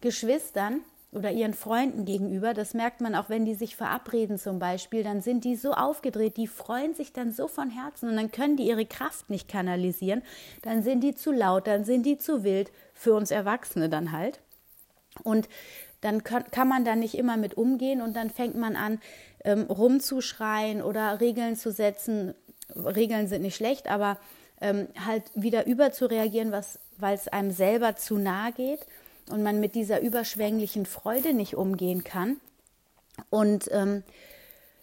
Geschwistern 0.00 0.80
oder 1.12 1.30
ihren 1.30 1.52
Freunden 1.52 2.04
gegenüber. 2.06 2.54
Das 2.54 2.72
merkt 2.72 3.02
man 3.02 3.14
auch, 3.14 3.28
wenn 3.28 3.44
die 3.44 3.54
sich 3.54 3.76
verabreden 3.76 4.38
zum 4.38 4.58
Beispiel, 4.58 5.04
dann 5.04 5.20
sind 5.20 5.44
die 5.44 5.56
so 5.56 5.72
aufgedreht, 5.72 6.38
die 6.38 6.46
freuen 6.46 6.94
sich 6.94 7.12
dann 7.12 7.32
so 7.32 7.48
von 7.48 7.70
Herzen 7.70 8.08
und 8.08 8.16
dann 8.16 8.32
können 8.32 8.56
die 8.56 8.66
ihre 8.66 8.86
Kraft 8.86 9.28
nicht 9.28 9.46
kanalisieren. 9.46 10.22
Dann 10.62 10.82
sind 10.82 11.02
die 11.02 11.14
zu 11.14 11.30
laut, 11.30 11.66
dann 11.66 11.84
sind 11.84 12.06
die 12.06 12.16
zu 12.16 12.44
wild, 12.44 12.72
für 12.94 13.14
uns 13.14 13.30
Erwachsene 13.30 13.90
dann 13.90 14.12
halt. 14.12 14.40
Und 15.22 15.48
dann 16.00 16.24
kann, 16.24 16.66
man 16.66 16.84
da 16.84 16.96
nicht 16.96 17.14
immer 17.14 17.36
mit 17.36 17.56
umgehen 17.56 18.00
und 18.00 18.16
dann 18.16 18.30
fängt 18.30 18.56
man 18.56 18.74
an, 18.74 18.98
ähm, 19.44 19.64
rumzuschreien 19.64 20.82
oder 20.82 21.20
Regeln 21.20 21.56
zu 21.56 21.70
setzen. 21.70 22.34
Regeln 22.74 23.28
sind 23.28 23.42
nicht 23.42 23.54
schlecht, 23.54 23.86
aber 23.86 24.18
ähm, 24.62 24.88
halt 25.04 25.24
wieder 25.34 25.66
überzureagieren, 25.66 26.52
weil 26.98 27.14
es 27.14 27.28
einem 27.28 27.50
selber 27.50 27.96
zu 27.96 28.16
nahe 28.16 28.52
geht 28.52 28.86
und 29.30 29.42
man 29.42 29.60
mit 29.60 29.74
dieser 29.74 30.00
überschwänglichen 30.00 30.86
Freude 30.86 31.34
nicht 31.34 31.56
umgehen 31.56 32.04
kann. 32.04 32.36
Und 33.30 33.68
ähm, 33.72 34.02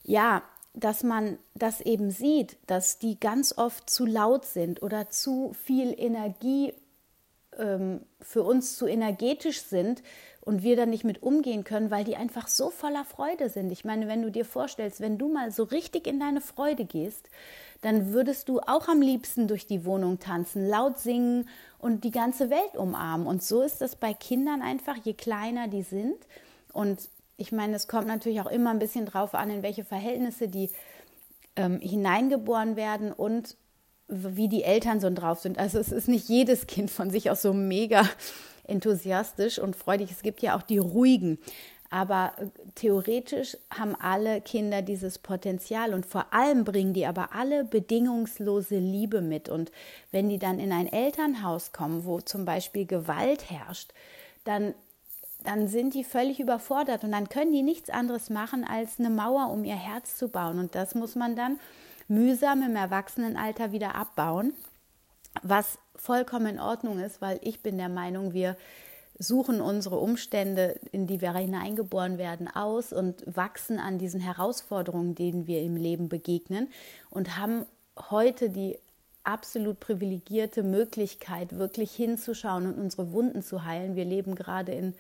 ja, 0.04 0.44
dass 0.74 1.04
man 1.04 1.38
das 1.56 1.82
eben 1.82 2.12
sieht, 2.12 2.58
dass 2.68 3.00
die 3.00 3.20
ganz 3.20 3.58
oft 3.58 3.90
zu 3.90 4.06
laut 4.06 4.46
sind 4.46 4.82
oder 4.82 5.10
zu 5.10 5.54
viel 5.66 5.94
Energie 5.98 6.74
ähm, 7.58 8.02
für 8.22 8.44
uns 8.44 8.78
zu 8.78 8.88
energetisch 8.88 9.62
sind 9.62 10.04
und 10.42 10.64
wir 10.64 10.76
da 10.76 10.86
nicht 10.86 11.04
mit 11.04 11.22
umgehen 11.22 11.64
können, 11.64 11.92
weil 11.92 12.04
die 12.04 12.16
einfach 12.16 12.48
so 12.48 12.70
voller 12.70 13.06
Freude 13.06 13.50
sind. 13.50 13.72
Ich 13.72 13.86
meine, 13.86 14.08
wenn 14.08 14.22
du 14.22 14.32
dir 14.32 14.46
vorstellst, 14.46 15.02
wenn 15.02 15.18
du 15.18 15.30
mal 15.30 15.52
so 15.52 15.64
richtig 15.64 16.08
in 16.08 16.20
deine 16.20 16.42
Freude 16.42 16.86
gehst, 16.86 17.30
dann 17.82 18.14
würdest 18.14 18.50
du 18.50 18.60
auch 18.60 18.88
am 18.88 19.02
liebsten 19.02 19.48
durch 19.48 19.66
die 19.66 19.86
Wohnung 19.86 20.20
tanzen, 20.20 20.68
laut 20.68 21.00
singen 21.00 21.48
und 21.78 22.04
die 22.04 22.12
ganze 22.12 22.50
Welt 22.50 22.76
umarmen. 22.76 23.26
Und 23.26 23.42
so 23.42 23.62
ist 23.62 23.82
das 23.82 23.96
bei 23.96 24.14
Kindern 24.14 24.62
einfach, 24.62 24.98
je 25.04 25.14
kleiner 25.14 25.68
die 25.68 25.84
sind. 25.84 26.18
Und 26.74 27.10
ich 27.38 27.52
meine, 27.52 27.76
es 27.76 27.88
kommt 27.88 28.08
natürlich 28.08 28.42
auch 28.42 28.52
immer 28.52 28.72
ein 28.72 28.80
bisschen 28.80 29.06
drauf 29.06 29.34
an, 29.34 29.50
in 29.50 29.64
welche 29.64 29.86
Verhältnisse 29.86 30.50
die 30.50 30.70
ähm, 31.56 31.80
hineingeboren 31.80 32.76
werden 32.76 33.14
und 33.14 33.56
wie 34.10 34.50
die 34.50 34.64
Eltern 34.64 35.00
so 35.00 35.10
drauf 35.10 35.40
sind. 35.40 35.58
Also 35.58 35.80
es 35.80 35.92
ist 35.92 36.08
nicht 36.08 36.28
jedes 36.28 36.68
Kind 36.68 36.92
von 36.92 37.12
sich 37.12 37.30
aus 37.30 37.42
so 37.42 37.54
mega 37.54 38.04
enthusiastisch 38.66 39.60
und 39.60 39.76
freudig. 39.76 40.12
Es 40.12 40.22
gibt 40.22 40.42
ja 40.42 40.58
auch 40.58 40.64
die 40.64 40.80
ruhigen. 40.80 41.40
Aber 41.90 42.34
äh, 42.38 42.48
theoretisch 42.76 43.58
haben 43.72 43.96
alle 43.96 44.42
Kinder 44.42 44.82
dieses 44.82 45.18
Potenzial 45.18 45.94
und 45.94 46.06
vor 46.06 46.34
allem 46.34 46.64
bringen 46.64 46.94
die 46.94 47.06
aber 47.06 47.34
alle 47.34 47.64
bedingungslose 47.64 48.78
Liebe 48.78 49.22
mit. 49.22 49.50
Und 49.50 49.72
wenn 50.12 50.30
die 50.30 50.40
dann 50.40 50.60
in 50.60 50.72
ein 50.72 50.92
Elternhaus 50.92 51.72
kommen, 51.72 52.06
wo 52.06 52.22
zum 52.22 52.46
Beispiel 52.46 52.86
Gewalt 52.86 53.50
herrscht, 53.50 53.92
dann, 54.44 54.74
dann 55.44 55.68
sind 55.68 55.94
die 55.94 56.04
völlig 56.04 56.40
überfordert 56.40 57.04
und 57.04 57.12
dann 57.12 57.30
können 57.30 57.52
die 57.52 57.64
nichts 57.64 57.90
anderes 57.90 58.30
machen, 58.30 58.64
als 58.64 59.00
eine 59.00 59.10
Mauer 59.10 59.50
um 59.52 59.64
ihr 59.64 59.76
Herz 59.76 60.18
zu 60.18 60.30
bauen. 60.30 60.60
Und 60.60 60.76
das 60.76 60.94
muss 60.94 61.16
man 61.16 61.36
dann 61.36 61.60
mühsam 62.08 62.62
im 62.64 62.76
Erwachsenenalter 62.76 63.72
wieder 63.72 63.96
abbauen, 63.96 64.54
was 65.44 65.80
vollkommen 65.96 66.48
in 66.48 66.60
Ordnung 66.60 67.00
ist, 67.00 67.22
weil 67.22 67.40
ich 67.42 67.62
bin 67.62 67.78
der 67.78 67.90
Meinung, 67.90 68.34
wir 68.34 68.56
suchen 69.20 69.60
unsere 69.60 70.00
Umstände, 70.00 70.80
in 70.94 71.06
die 71.06 71.20
wir 71.20 71.34
hineingeboren 71.34 72.18
werden, 72.18 72.48
aus 72.48 72.94
und 72.94 73.24
wachsen 73.26 73.78
an 73.78 74.00
diesen 74.00 74.22
Herausforderungen, 74.22 75.14
denen 75.14 75.46
wir 75.46 75.62
im 75.62 75.76
Leben 75.76 76.08
begegnen 76.08 76.70
und 77.10 77.38
haben 77.38 77.66
heute 78.10 78.50
die 78.50 78.78
absolut 79.26 79.82
privilegierte 79.82 80.64
Möglichkeit, 80.64 81.58
wirklich 81.58 81.92
hinzuschauen 81.92 82.66
und 82.66 82.80
unsere 82.80 83.12
Wunden 83.12 83.44
zu 83.44 83.66
heilen. 83.66 83.96
Wir 83.96 84.06
leben 84.06 84.34
gerade 84.34 84.72
in, 84.72 84.96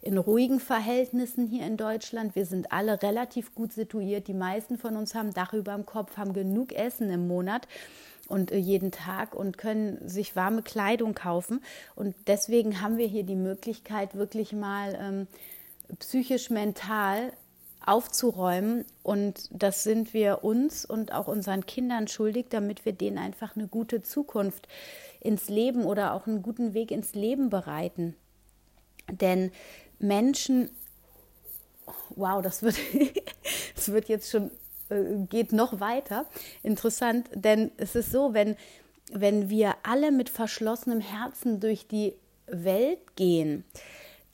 in 0.00 0.16
ruhigen 0.16 0.60
Verhältnissen 0.60 1.48
hier 1.48 1.66
in 1.66 1.76
Deutschland. 1.76 2.36
Wir 2.36 2.46
sind 2.46 2.72
alle 2.72 3.02
relativ 3.02 3.54
gut 3.54 3.72
situiert. 3.72 4.28
Die 4.28 4.34
meisten 4.34 4.78
von 4.78 4.96
uns 4.96 5.14
haben 5.14 5.34
Dach 5.34 5.52
über 5.52 5.74
dem 5.74 5.84
Kopf, 5.84 6.16
haben 6.16 6.32
genug 6.32 6.72
Essen 6.72 7.10
im 7.10 7.26
Monat 7.26 7.66
und 8.28 8.50
äh, 8.50 8.56
jeden 8.56 8.90
Tag 8.90 9.34
und 9.34 9.58
können 9.58 10.08
sich 10.08 10.36
warme 10.36 10.62
Kleidung 10.62 11.14
kaufen. 11.14 11.62
Und 11.94 12.14
deswegen 12.26 12.80
haben 12.80 12.98
wir 12.98 13.06
hier 13.06 13.24
die 13.24 13.36
Möglichkeit, 13.36 14.14
wirklich 14.14 14.52
mal 14.52 14.96
ähm, 15.00 15.26
psychisch, 15.98 16.50
mental 16.50 17.32
aufzuräumen. 17.84 18.84
Und 19.02 19.48
das 19.52 19.84
sind 19.84 20.12
wir 20.12 20.44
uns 20.44 20.84
und 20.84 21.12
auch 21.12 21.28
unseren 21.28 21.64
Kindern 21.66 22.08
schuldig, 22.08 22.46
damit 22.50 22.84
wir 22.84 22.92
denen 22.92 23.18
einfach 23.18 23.56
eine 23.56 23.68
gute 23.68 24.02
Zukunft 24.02 24.68
ins 25.20 25.48
Leben 25.48 25.84
oder 25.84 26.14
auch 26.14 26.26
einen 26.26 26.42
guten 26.42 26.74
Weg 26.74 26.90
ins 26.90 27.14
Leben 27.14 27.48
bereiten. 27.48 28.14
Denn 29.10 29.52
Menschen, 29.98 30.68
wow, 32.10 32.42
das 32.42 32.62
wird, 32.62 32.76
das 33.76 33.92
wird 33.92 34.08
jetzt 34.08 34.30
schon 34.30 34.50
geht 35.30 35.52
noch 35.52 35.80
weiter. 35.80 36.26
Interessant, 36.62 37.28
denn 37.34 37.70
es 37.76 37.94
ist 37.94 38.12
so, 38.12 38.34
wenn, 38.34 38.56
wenn 39.12 39.48
wir 39.48 39.74
alle 39.82 40.12
mit 40.12 40.28
verschlossenem 40.28 41.00
Herzen 41.00 41.60
durch 41.60 41.86
die 41.88 42.14
Welt 42.46 43.16
gehen, 43.16 43.64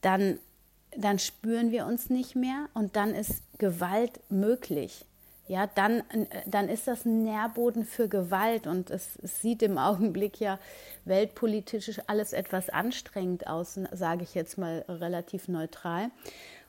dann, 0.00 0.38
dann 0.96 1.18
spüren 1.18 1.70
wir 1.70 1.86
uns 1.86 2.10
nicht 2.10 2.36
mehr 2.36 2.68
und 2.74 2.96
dann 2.96 3.14
ist 3.14 3.42
Gewalt 3.58 4.20
möglich. 4.28 5.04
Ja, 5.48 5.66
dann, 5.66 6.02
dann 6.46 6.68
ist 6.68 6.86
das 6.86 7.04
ein 7.04 7.24
Nährboden 7.24 7.84
für 7.84 8.08
Gewalt 8.08 8.66
und 8.66 8.90
es, 8.90 9.18
es 9.22 9.42
sieht 9.42 9.62
im 9.62 9.76
Augenblick 9.76 10.40
ja 10.40 10.58
weltpolitisch 11.04 12.00
alles 12.06 12.32
etwas 12.32 12.70
anstrengend 12.70 13.48
aus, 13.48 13.78
sage 13.92 14.22
ich 14.22 14.34
jetzt 14.34 14.56
mal 14.56 14.84
relativ 14.88 15.48
neutral. 15.48 16.10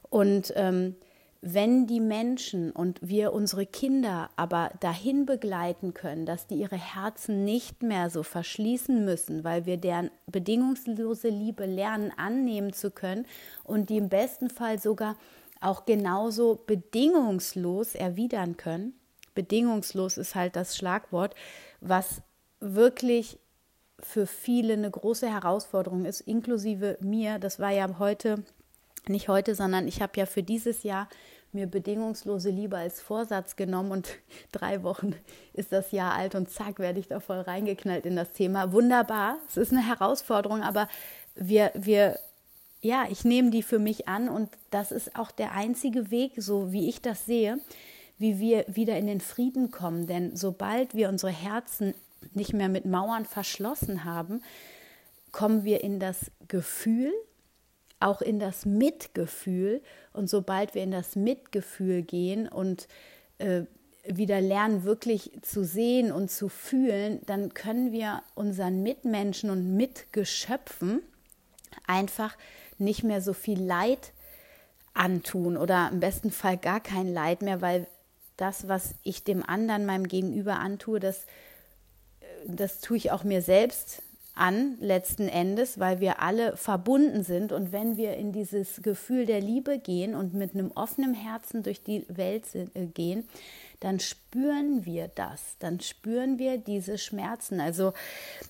Und 0.10 0.54
ähm, 0.56 0.96
wenn 1.46 1.88
die 1.88 2.00
Menschen 2.00 2.72
und 2.72 3.00
wir 3.02 3.34
unsere 3.34 3.66
Kinder 3.66 4.30
aber 4.38 4.72
dahin 4.80 5.26
begleiten 5.26 5.94
können, 5.94 6.26
dass 6.26 6.48
die 6.48 6.56
ihre 6.56 6.78
Herzen 6.78 7.44
nicht 7.44 7.84
mehr 7.84 8.10
so 8.10 8.24
verschließen 8.24 9.04
müssen, 9.04 9.44
weil 9.44 9.66
wir 9.66 9.76
deren 9.76 10.10
bedingungslose 10.28 11.28
Liebe 11.28 11.66
lernen 11.66 12.14
annehmen 12.16 12.72
zu 12.72 12.92
können 12.92 13.26
und 13.66 13.90
die 13.90 13.98
im 13.98 14.08
besten 14.08 14.50
Fall 14.50 14.80
sogar 14.80 15.18
auch 15.60 15.86
genauso 15.86 16.64
bedingungslos 16.66 17.94
erwidern 17.94 18.56
können. 18.56 18.94
Bedingungslos 19.36 20.18
ist 20.18 20.36
halt 20.36 20.56
das 20.56 20.78
Schlagwort, 20.78 21.36
was 21.82 22.22
wirklich 22.62 23.38
für 24.00 24.28
viele 24.28 24.74
eine 24.74 24.90
große 24.90 25.30
Herausforderung 25.30 26.06
ist, 26.06 26.22
inklusive 26.22 26.98
mir. 27.02 27.38
Das 27.38 27.60
war 27.60 27.72
ja 27.72 28.00
heute 28.00 28.46
nicht 29.08 29.28
heute, 29.28 29.56
sondern 29.56 29.88
ich 29.88 30.02
habe 30.02 30.14
ja 30.18 30.26
für 30.26 30.44
dieses 30.44 30.84
Jahr 30.84 31.08
mir 31.54 31.68
bedingungslose 31.68 32.50
Liebe 32.50 32.78
als 32.78 33.02
Vorsatz 33.02 33.56
genommen 33.56 33.92
und 33.92 34.10
drei 34.52 34.84
Wochen 34.84 35.16
ist 35.54 35.72
das 35.72 35.92
Jahr 35.92 36.14
alt 36.14 36.36
und 36.36 36.50
zack, 36.50 36.80
werde 36.80 37.00
ich 37.00 37.08
da 37.08 37.20
voll 37.20 37.40
reingeknallt 37.40 38.06
in 38.06 38.16
das 38.16 38.32
Thema. 38.32 38.72
Wunderbar, 38.72 39.38
es 39.48 39.58
ist 39.58 39.72
eine 39.72 39.86
Herausforderung, 39.86 40.64
aber 40.64 40.88
wir, 41.36 41.72
wir, 41.76 42.20
ja, 42.82 43.06
ich 43.10 43.24
nehme 43.24 43.52
die 43.52 43.64
für 43.64 43.80
mich 43.80 44.08
an 44.08 44.30
und 44.30 44.50
das 44.72 44.92
ist 44.92 45.16
auch 45.16 45.32
der 45.32 45.54
einzige 45.54 46.12
Weg, 46.12 46.34
so 46.38 46.72
wie 46.72 46.90
ich 46.90 47.02
das 47.02 47.26
sehe, 47.26 47.60
wie 48.18 48.40
wir 48.40 48.66
wieder 48.68 48.98
in 48.98 49.08
den 49.08 49.22
Frieden 49.22 49.72
kommen. 49.72 50.08
Denn 50.08 50.36
sobald 50.36 50.96
wir 50.96 51.10
unsere 51.10 51.32
Herzen 51.32 51.94
nicht 52.34 52.54
mehr 52.54 52.70
mit 52.70 52.86
Mauern 52.86 53.26
verschlossen 53.26 54.06
haben, 54.06 54.42
kommen 55.32 55.64
wir 55.64 55.84
in 55.84 56.00
das 56.00 56.32
Gefühl, 56.48 57.12
auch 58.04 58.22
in 58.22 58.40
das 58.40 58.66
Mitgefühl. 58.66 59.82
Und 60.12 60.30
sobald 60.30 60.76
wir 60.76 60.84
in 60.84 60.92
das 60.92 61.16
Mitgefühl 61.16 62.04
gehen 62.04 62.48
und 62.48 62.88
äh, 63.38 63.64
wieder 64.06 64.42
lernen, 64.42 64.84
wirklich 64.84 65.32
zu 65.42 65.64
sehen 65.64 66.12
und 66.12 66.30
zu 66.30 66.50
fühlen, 66.50 67.22
dann 67.26 67.54
können 67.54 67.92
wir 67.92 68.22
unseren 68.36 68.84
Mitmenschen 68.84 69.50
und 69.50 69.76
Mitgeschöpfen 69.76 71.02
einfach 71.88 72.38
nicht 72.78 73.04
mehr 73.04 73.22
so 73.22 73.34
viel 73.34 73.62
Leid 73.62 74.12
antun 74.94 75.58
oder 75.58 75.90
im 75.92 76.00
besten 76.00 76.32
Fall 76.32 76.58
gar 76.58 76.82
kein 76.82 77.12
Leid 77.12 77.42
mehr, 77.42 77.62
weil 77.62 77.88
das, 78.38 78.68
was 78.68 78.96
ich 79.04 79.24
dem 79.24 79.44
anderen, 79.48 79.86
meinem 79.86 80.08
Gegenüber 80.08 80.60
antue, 80.60 81.00
das, 81.00 81.24
äh, 82.20 82.26
das 82.48 82.82
tue 82.82 82.98
ich 82.98 83.12
auch 83.12 83.24
mir 83.24 83.42
selbst 83.42 84.02
an, 84.36 84.78
letzten 84.80 85.28
Endes, 85.28 85.80
weil 85.80 86.00
wir 86.00 86.22
alle 86.22 86.58
verbunden 86.58 87.24
sind. 87.24 87.52
Und 87.52 87.72
wenn 87.72 87.98
wir 87.98 88.16
in 88.16 88.32
dieses 88.32 88.82
Gefühl 88.82 89.26
der 89.26 89.42
Liebe 89.42 89.80
gehen 89.80 90.16
und 90.16 90.34
mit 90.34 90.54
einem 90.54 90.72
offenen 90.72 91.14
Herzen 91.14 91.64
durch 91.64 91.84
die 91.84 92.06
Welt 92.08 92.44
äh, 92.56 92.86
gehen, 92.88 93.28
dann 93.80 94.00
spüren 94.00 94.86
wir 94.86 95.10
das, 95.10 95.58
dann 95.60 95.80
spüren 95.82 96.40
wir 96.40 96.58
diese 96.58 96.98
Schmerzen. 96.98 97.60
Also 97.60 97.94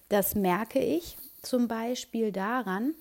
das 0.08 0.36
merke 0.36 0.80
ich 0.80 1.18
zum 1.42 1.68
Beispiel 1.68 2.32
daran, 2.32 2.94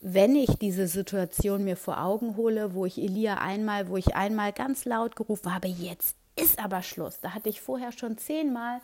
wenn 0.00 0.34
ich 0.36 0.58
diese 0.58 0.88
Situation 0.88 1.64
mir 1.64 1.76
vor 1.76 2.02
Augen 2.02 2.36
hole, 2.36 2.74
wo 2.74 2.86
ich 2.86 2.98
Elia 2.98 3.38
einmal, 3.38 3.88
wo 3.88 3.96
ich 3.96 4.14
einmal 4.14 4.52
ganz 4.52 4.84
laut 4.84 5.16
gerufen 5.16 5.54
habe, 5.54 5.68
jetzt 5.68 6.16
ist 6.36 6.58
aber 6.58 6.82
Schluss. 6.82 7.18
Da 7.20 7.34
hatte 7.34 7.48
ich 7.48 7.60
vorher 7.60 7.92
schon 7.92 8.18
zehnmal 8.18 8.80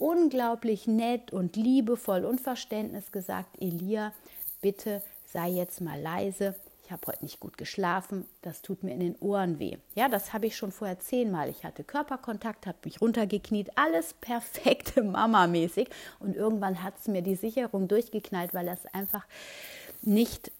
unglaublich 0.00 0.86
nett 0.86 1.32
und 1.32 1.56
liebevoll 1.56 2.24
und 2.24 2.40
Verständnis 2.40 3.12
gesagt, 3.12 3.60
Elia, 3.60 4.12
bitte 4.60 5.02
sei 5.26 5.48
jetzt 5.50 5.80
mal 5.80 6.00
leise. 6.00 6.54
Ich 6.84 6.90
habe 6.90 7.06
heute 7.06 7.24
nicht 7.24 7.38
gut 7.38 7.56
geschlafen, 7.56 8.24
das 8.42 8.62
tut 8.62 8.82
mir 8.82 8.92
in 8.92 9.00
den 9.00 9.16
Ohren 9.20 9.60
weh. 9.60 9.76
Ja, 9.94 10.08
das 10.08 10.32
habe 10.32 10.46
ich 10.46 10.56
schon 10.56 10.72
vorher 10.72 10.98
zehnmal. 10.98 11.48
Ich 11.48 11.64
hatte 11.64 11.84
Körperkontakt, 11.84 12.66
habe 12.66 12.78
mich 12.84 13.00
runtergekniet, 13.00 13.70
alles 13.76 14.14
perfekte 14.14 15.02
Mama-mäßig. 15.04 15.88
Und 16.18 16.34
irgendwann 16.34 16.82
hat 16.82 16.94
es 16.98 17.06
mir 17.06 17.22
die 17.22 17.36
Sicherung 17.36 17.86
durchgeknallt, 17.86 18.54
weil 18.54 18.66
er 18.66 18.74
es 18.74 18.86
einfach 18.86 19.24
nicht 20.02 20.50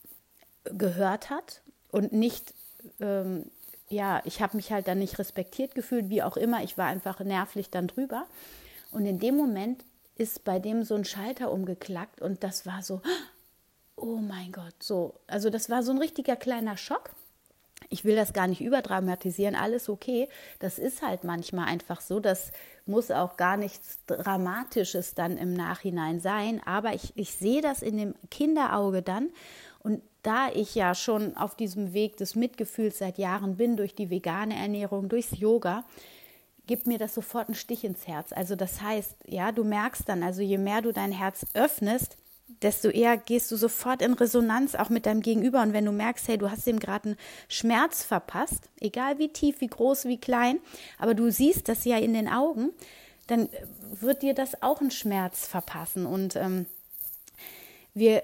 gehört 0.64 1.30
hat 1.30 1.62
und 1.90 2.12
nicht 2.12 2.54
ähm, 3.00 3.46
ja, 3.88 4.22
ich 4.24 4.40
habe 4.40 4.56
mich 4.56 4.70
halt 4.70 4.86
dann 4.86 5.00
nicht 5.00 5.18
respektiert 5.18 5.74
gefühlt, 5.74 6.08
wie 6.08 6.22
auch 6.22 6.36
immer. 6.36 6.62
Ich 6.62 6.78
war 6.78 6.86
einfach 6.86 7.18
nervlich 7.20 7.70
dann 7.70 7.88
drüber. 7.88 8.26
Und 8.90 9.06
in 9.06 9.18
dem 9.18 9.36
Moment 9.36 9.84
ist 10.16 10.44
bei 10.44 10.58
dem 10.58 10.84
so 10.84 10.94
ein 10.94 11.04
Schalter 11.04 11.50
umgeklackt 11.50 12.20
und 12.20 12.44
das 12.44 12.66
war 12.66 12.82
so, 12.82 13.00
oh 13.96 14.16
mein 14.16 14.52
Gott, 14.52 14.74
so. 14.80 15.14
Also 15.26 15.50
das 15.50 15.70
war 15.70 15.82
so 15.82 15.92
ein 15.92 15.98
richtiger 15.98 16.36
kleiner 16.36 16.76
Schock. 16.76 17.10
Ich 17.88 18.04
will 18.04 18.14
das 18.14 18.32
gar 18.32 18.46
nicht 18.46 18.60
überdramatisieren, 18.60 19.54
alles 19.54 19.88
okay. 19.88 20.28
Das 20.58 20.78
ist 20.78 21.02
halt 21.02 21.24
manchmal 21.24 21.66
einfach 21.66 22.00
so. 22.00 22.20
Das 22.20 22.52
muss 22.86 23.10
auch 23.10 23.36
gar 23.36 23.56
nichts 23.56 23.98
Dramatisches 24.06 25.14
dann 25.14 25.38
im 25.38 25.54
Nachhinein 25.54 26.20
sein. 26.20 26.60
Aber 26.66 26.92
ich, 26.94 27.12
ich 27.16 27.32
sehe 27.34 27.62
das 27.62 27.82
in 27.82 27.96
dem 27.96 28.14
Kinderauge 28.30 29.02
dann. 29.02 29.30
Und 29.82 30.02
da 30.22 30.50
ich 30.52 30.74
ja 30.74 30.94
schon 30.94 31.36
auf 31.36 31.56
diesem 31.56 31.94
Weg 31.94 32.18
des 32.18 32.34
Mitgefühls 32.34 32.98
seit 32.98 33.16
Jahren 33.16 33.56
bin, 33.56 33.76
durch 33.76 33.94
die 33.94 34.10
vegane 34.10 34.54
Ernährung, 34.54 35.08
durchs 35.08 35.38
Yoga, 35.38 35.84
gibt 36.66 36.86
mir 36.86 36.98
das 36.98 37.14
sofort 37.14 37.48
einen 37.48 37.54
Stich 37.54 37.84
ins 37.84 38.06
Herz. 38.06 38.32
Also 38.32 38.56
das 38.56 38.80
heißt, 38.80 39.16
ja, 39.26 39.52
du 39.52 39.64
merkst 39.64 40.08
dann, 40.08 40.22
also 40.22 40.42
je 40.42 40.58
mehr 40.58 40.82
du 40.82 40.92
dein 40.92 41.12
Herz 41.12 41.46
öffnest, 41.54 42.16
desto 42.62 42.88
eher 42.88 43.16
gehst 43.16 43.50
du 43.50 43.56
sofort 43.56 44.02
in 44.02 44.14
Resonanz 44.14 44.74
auch 44.74 44.88
mit 44.88 45.06
deinem 45.06 45.22
Gegenüber. 45.22 45.62
Und 45.62 45.72
wenn 45.72 45.84
du 45.84 45.92
merkst, 45.92 46.28
hey, 46.28 46.38
du 46.38 46.50
hast 46.50 46.66
ihm 46.66 46.78
gerade 46.78 47.10
einen 47.10 47.18
Schmerz 47.48 48.04
verpasst, 48.04 48.68
egal 48.80 49.18
wie 49.18 49.28
tief, 49.28 49.60
wie 49.60 49.68
groß, 49.68 50.04
wie 50.06 50.18
klein, 50.18 50.58
aber 50.98 51.14
du 51.14 51.30
siehst 51.30 51.68
das 51.68 51.84
ja 51.84 51.98
in 51.98 52.12
den 52.12 52.28
Augen, 52.28 52.70
dann 53.26 53.48
wird 54.00 54.22
dir 54.22 54.34
das 54.34 54.62
auch 54.62 54.80
einen 54.80 54.90
Schmerz 54.90 55.46
verpassen. 55.46 56.06
Und 56.06 56.36
ähm, 56.36 56.66
wir 57.94 58.22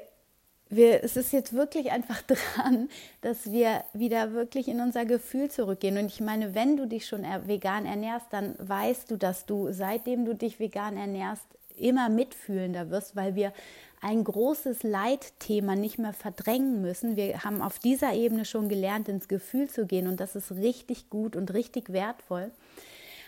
wir, 0.68 1.04
es 1.04 1.16
ist 1.16 1.32
jetzt 1.32 1.52
wirklich 1.52 1.90
einfach 1.90 2.22
dran, 2.56 2.88
dass 3.20 3.50
wir 3.50 3.84
wieder 3.92 4.32
wirklich 4.32 4.68
in 4.68 4.80
unser 4.80 5.04
Gefühl 5.04 5.50
zurückgehen. 5.50 5.98
Und 5.98 6.06
ich 6.06 6.20
meine, 6.20 6.54
wenn 6.54 6.76
du 6.76 6.86
dich 6.86 7.06
schon 7.06 7.22
vegan 7.46 7.86
ernährst, 7.86 8.26
dann 8.30 8.54
weißt 8.58 9.10
du, 9.10 9.16
dass 9.16 9.46
du, 9.46 9.72
seitdem 9.72 10.24
du 10.24 10.34
dich 10.34 10.58
vegan 10.58 10.96
ernährst, 10.96 11.44
immer 11.76 12.08
mitfühlender 12.08 12.90
wirst, 12.90 13.16
weil 13.16 13.34
wir 13.34 13.52
ein 14.00 14.24
großes 14.24 14.82
Leitthema 14.82 15.74
nicht 15.74 15.98
mehr 15.98 16.12
verdrängen 16.12 16.80
müssen. 16.80 17.16
Wir 17.16 17.44
haben 17.44 17.62
auf 17.62 17.78
dieser 17.78 18.14
Ebene 18.14 18.44
schon 18.44 18.68
gelernt, 18.68 19.08
ins 19.08 19.28
Gefühl 19.28 19.68
zu 19.68 19.86
gehen 19.86 20.06
und 20.06 20.20
das 20.20 20.36
ist 20.36 20.52
richtig 20.52 21.10
gut 21.10 21.36
und 21.36 21.52
richtig 21.54 21.92
wertvoll. 21.92 22.50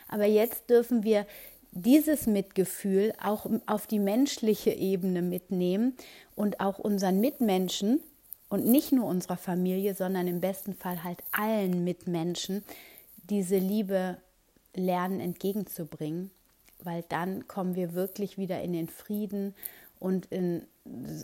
Aber 0.08 0.24
jetzt 0.24 0.70
dürfen 0.70 1.04
wir 1.04 1.26
dieses 1.72 2.26
Mitgefühl 2.26 3.12
auch 3.22 3.46
auf 3.66 3.86
die 3.86 3.98
menschliche 3.98 4.70
Ebene 4.70 5.22
mitnehmen 5.22 5.96
und 6.34 6.60
auch 6.60 6.78
unseren 6.78 7.20
Mitmenschen 7.20 8.00
und 8.48 8.66
nicht 8.66 8.92
nur 8.92 9.06
unserer 9.06 9.36
Familie, 9.36 9.94
sondern 9.94 10.26
im 10.26 10.40
besten 10.40 10.74
Fall 10.74 11.04
halt 11.04 11.22
allen 11.32 11.84
Mitmenschen 11.84 12.64
diese 13.28 13.58
Liebe 13.58 14.16
lernen 14.74 15.20
entgegenzubringen, 15.20 16.30
weil 16.82 17.04
dann 17.08 17.46
kommen 17.46 17.74
wir 17.74 17.94
wirklich 17.94 18.38
wieder 18.38 18.62
in 18.62 18.72
den 18.72 18.88
Frieden 18.88 19.54
und 19.98 20.26
in, 20.26 20.66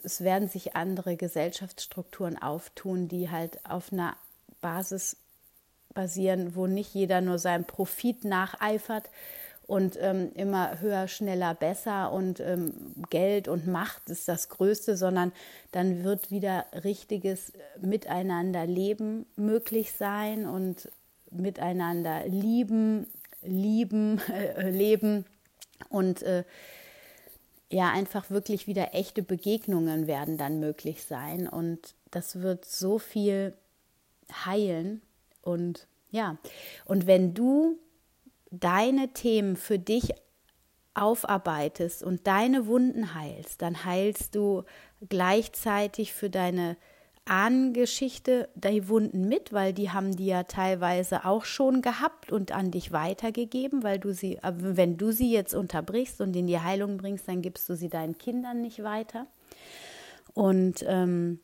es 0.03 0.21
werden 0.23 0.49
sich 0.49 0.77
andere 0.77 1.17
Gesellschaftsstrukturen 1.17 2.41
auftun, 2.41 3.09
die 3.09 3.31
halt 3.31 3.65
auf 3.65 3.93
einer 3.93 4.17
Basis 4.61 5.17
basieren, 5.95 6.57
wo 6.57 6.67
nicht 6.67 6.93
jeder 6.93 7.21
nur 7.21 7.39
seinem 7.39 7.65
Profit 7.65 8.25
nacheifert, 8.25 9.09
und 9.67 9.99
ähm, 10.01 10.31
immer 10.35 10.81
höher, 10.81 11.09
schneller, 11.09 11.55
besser. 11.55 12.13
Und 12.13 12.41
ähm, 12.41 12.95
Geld 13.11 13.49
und 13.49 13.67
Macht 13.67 14.11
ist 14.11 14.29
das 14.29 14.49
Größte, 14.49 14.97
sondern 14.97 15.33
dann 15.73 16.05
wird 16.05 16.31
wieder 16.31 16.67
richtiges 16.85 17.53
Miteinander 17.81 18.67
leben 18.67 19.27
möglich 19.37 19.93
sein 19.93 20.47
und 20.47 20.91
miteinander 21.31 22.27
lieben, 22.27 23.07
lieben, 23.43 24.21
äh, 24.33 24.71
leben. 24.71 25.25
Und 25.89 26.23
äh, 26.23 26.45
ja, 27.71 27.91
einfach 27.91 28.31
wirklich 28.31 28.67
wieder 28.67 28.95
echte 28.95 29.23
Begegnungen 29.23 30.07
werden 30.07 30.37
dann 30.37 30.61
möglich 30.61 31.05
sein. 31.05 31.49
Und 31.49 31.95
das 32.11 32.41
wird 32.41 32.67
so 32.67 32.99
viel 32.99 33.55
heilen. 34.45 35.01
Und 35.43 35.87
ja, 36.11 36.37
und 36.85 37.07
wenn 37.07 37.35
du 37.35 37.79
deine 38.61 39.13
Themen 39.13 39.57
für 39.57 39.79
dich 39.79 40.11
aufarbeitest 40.95 42.03
und 42.03 42.27
deine 42.27 42.67
Wunden 42.67 43.15
heilst, 43.15 43.63
dann 43.63 43.85
heilst 43.85 44.35
du 44.35 44.63
gleichzeitig 45.09 46.13
für 46.13 46.31
deine 46.31 46.77
Ahnengeschichte 47.27 48.51
die 48.55 48.89
Wunden 48.89 49.29
mit, 49.29 49.53
weil 49.53 49.73
die 49.73 49.91
haben 49.91 50.15
die 50.15 50.27
ja 50.27 50.43
teilweise 50.43 51.25
auch 51.25 51.45
schon 51.45 51.81
gehabt 51.81 52.31
und 52.31 52.53
an 52.53 52.71
dich 52.71 52.93
weitergegeben, 52.93 53.83
weil 53.83 53.99
du 53.99 54.13
sie, 54.13 54.39
wenn 54.43 54.99
du 54.99 55.11
sie 55.11 55.33
jetzt 55.33 55.55
unterbrichst 55.55 56.21
und 56.21 56.37
in 56.37 56.47
die 56.47 56.61
Heilung 56.61 56.99
bringst, 56.99 57.27
dann 57.27 57.41
gibst 57.41 57.69
du 57.69 57.77
sie 57.77 57.89
deinen 57.89 58.19
Kindern 58.19 58.61
nicht 58.61 58.83
weiter. 58.83 59.27
Und 60.35 60.85
ähm, 60.87 61.41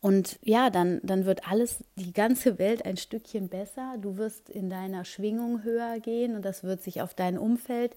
und 0.00 0.38
ja, 0.42 0.70
dann, 0.70 1.00
dann 1.02 1.24
wird 1.24 1.48
alles, 1.48 1.84
die 1.96 2.12
ganze 2.12 2.58
Welt 2.58 2.84
ein 2.84 2.96
Stückchen 2.96 3.48
besser. 3.48 3.96
Du 4.00 4.16
wirst 4.16 4.50
in 4.50 4.68
deiner 4.68 5.04
Schwingung 5.04 5.62
höher 5.62 5.98
gehen 6.00 6.36
und 6.36 6.44
das 6.44 6.64
wird 6.64 6.82
sich 6.82 7.00
auf 7.00 7.14
dein 7.14 7.38
Umfeld 7.38 7.96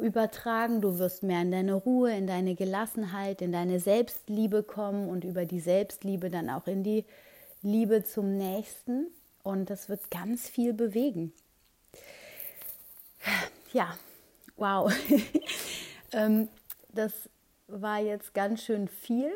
übertragen. 0.00 0.80
Du 0.80 0.98
wirst 0.98 1.22
mehr 1.22 1.42
in 1.42 1.50
deine 1.50 1.74
Ruhe, 1.74 2.14
in 2.14 2.26
deine 2.26 2.54
Gelassenheit, 2.54 3.42
in 3.42 3.52
deine 3.52 3.80
Selbstliebe 3.80 4.62
kommen 4.62 5.08
und 5.08 5.24
über 5.24 5.46
die 5.46 5.60
Selbstliebe 5.60 6.30
dann 6.30 6.48
auch 6.48 6.66
in 6.66 6.84
die 6.84 7.04
Liebe 7.62 8.04
zum 8.04 8.36
Nächsten. 8.36 9.08
Und 9.42 9.70
das 9.70 9.88
wird 9.88 10.10
ganz 10.10 10.48
viel 10.48 10.72
bewegen. 10.72 11.32
Ja, 13.72 13.96
wow. 14.56 14.92
Ähm, 16.12 16.48
das 16.88 17.12
war 17.68 18.00
jetzt 18.00 18.34
ganz 18.34 18.64
schön 18.64 18.88
viel 18.88 19.30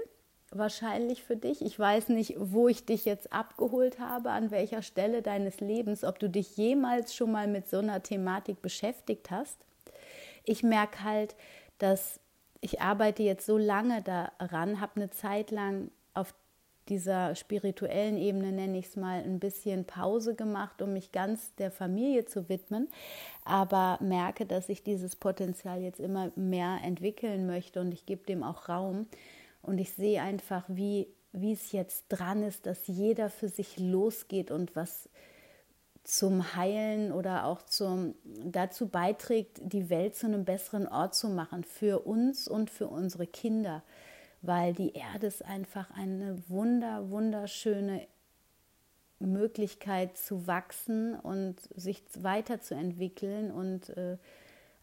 wahrscheinlich 0.58 1.22
für 1.22 1.36
dich. 1.36 1.62
Ich 1.62 1.78
weiß 1.78 2.08
nicht, 2.08 2.34
wo 2.38 2.68
ich 2.68 2.84
dich 2.84 3.04
jetzt 3.04 3.32
abgeholt 3.32 3.98
habe, 3.98 4.30
an 4.30 4.50
welcher 4.50 4.82
Stelle 4.82 5.22
deines 5.22 5.60
Lebens, 5.60 6.04
ob 6.04 6.18
du 6.18 6.28
dich 6.28 6.56
jemals 6.56 7.14
schon 7.14 7.32
mal 7.32 7.46
mit 7.48 7.68
so 7.68 7.78
einer 7.78 8.02
Thematik 8.02 8.62
beschäftigt 8.62 9.30
hast. 9.30 9.58
Ich 10.44 10.62
merke 10.62 11.04
halt, 11.04 11.36
dass 11.78 12.20
ich 12.60 12.80
arbeite 12.80 13.22
jetzt 13.22 13.46
so 13.46 13.58
lange 13.58 14.02
daran, 14.02 14.80
habe 14.80 14.96
eine 14.96 15.10
Zeit 15.10 15.50
lang 15.50 15.90
auf 16.14 16.34
dieser 16.88 17.34
spirituellen 17.34 18.16
Ebene, 18.16 18.52
nenne 18.52 18.78
ich 18.78 18.86
es 18.86 18.96
mal, 18.96 19.22
ein 19.22 19.38
bisschen 19.38 19.84
Pause 19.84 20.34
gemacht, 20.34 20.82
um 20.82 20.92
mich 20.92 21.12
ganz 21.12 21.54
der 21.56 21.70
Familie 21.70 22.24
zu 22.24 22.48
widmen, 22.48 22.88
aber 23.44 23.98
merke, 24.00 24.46
dass 24.46 24.68
ich 24.68 24.82
dieses 24.82 25.16
Potenzial 25.16 25.80
jetzt 25.80 26.00
immer 26.00 26.30
mehr 26.36 26.78
entwickeln 26.82 27.46
möchte 27.46 27.80
und 27.80 27.92
ich 27.92 28.06
gebe 28.06 28.24
dem 28.26 28.42
auch 28.42 28.68
Raum. 28.68 29.06
Und 29.64 29.78
ich 29.78 29.92
sehe 29.92 30.22
einfach, 30.22 30.64
wie, 30.68 31.08
wie 31.32 31.52
es 31.52 31.72
jetzt 31.72 32.04
dran 32.08 32.42
ist, 32.42 32.66
dass 32.66 32.86
jeder 32.86 33.30
für 33.30 33.48
sich 33.48 33.78
losgeht 33.78 34.50
und 34.50 34.76
was 34.76 35.08
zum 36.04 36.54
Heilen 36.54 37.12
oder 37.12 37.46
auch 37.46 37.62
zum, 37.62 38.14
dazu 38.44 38.88
beiträgt, 38.88 39.60
die 39.62 39.88
Welt 39.88 40.14
zu 40.14 40.26
einem 40.26 40.44
besseren 40.44 40.86
Ort 40.86 41.14
zu 41.14 41.28
machen 41.28 41.64
für 41.64 42.00
uns 42.00 42.46
und 42.46 42.68
für 42.70 42.88
unsere 42.88 43.26
Kinder, 43.26 43.82
weil 44.42 44.74
die 44.74 44.92
Erde 44.92 45.26
ist 45.26 45.42
einfach 45.42 45.90
eine 45.96 46.42
wunder, 46.48 47.08
wunderschöne 47.08 48.06
Möglichkeit 49.18 50.18
zu 50.18 50.46
wachsen 50.46 51.18
und 51.18 51.56
sich 51.74 52.02
weiterzuentwickeln 52.18 53.50
und 53.50 53.88
äh, 53.96 54.18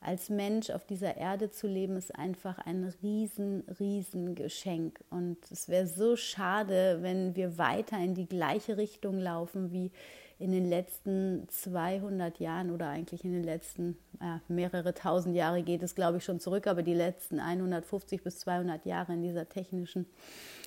als 0.01 0.29
Mensch 0.29 0.71
auf 0.71 0.83
dieser 0.83 1.15
Erde 1.15 1.51
zu 1.51 1.67
leben, 1.67 1.95
ist 1.95 2.15
einfach 2.15 2.57
ein 2.57 2.91
riesen, 3.03 3.63
riesen 3.79 4.33
Geschenk. 4.33 4.99
Und 5.11 5.37
es 5.51 5.69
wäre 5.69 5.85
so 5.85 6.15
schade, 6.15 6.99
wenn 7.01 7.35
wir 7.35 7.59
weiter 7.59 7.97
in 7.97 8.15
die 8.15 8.25
gleiche 8.25 8.77
Richtung 8.77 9.19
laufen 9.19 9.71
wie 9.71 9.91
in 10.39 10.51
den 10.51 10.67
letzten 10.67 11.47
200 11.49 12.39
Jahren 12.39 12.71
oder 12.71 12.87
eigentlich 12.87 13.23
in 13.23 13.31
den 13.31 13.43
letzten 13.43 13.95
ja, 14.19 14.41
mehrere 14.47 14.95
tausend 14.95 15.35
Jahre 15.35 15.61
geht 15.61 15.83
es, 15.83 15.93
glaube 15.93 16.17
ich, 16.17 16.25
schon 16.25 16.39
zurück, 16.39 16.65
aber 16.65 16.81
die 16.81 16.95
letzten 16.95 17.39
150 17.39 18.23
bis 18.23 18.39
200 18.39 18.87
Jahre 18.87 19.13
in 19.13 19.21
dieser 19.21 19.47
technischen 19.47 20.07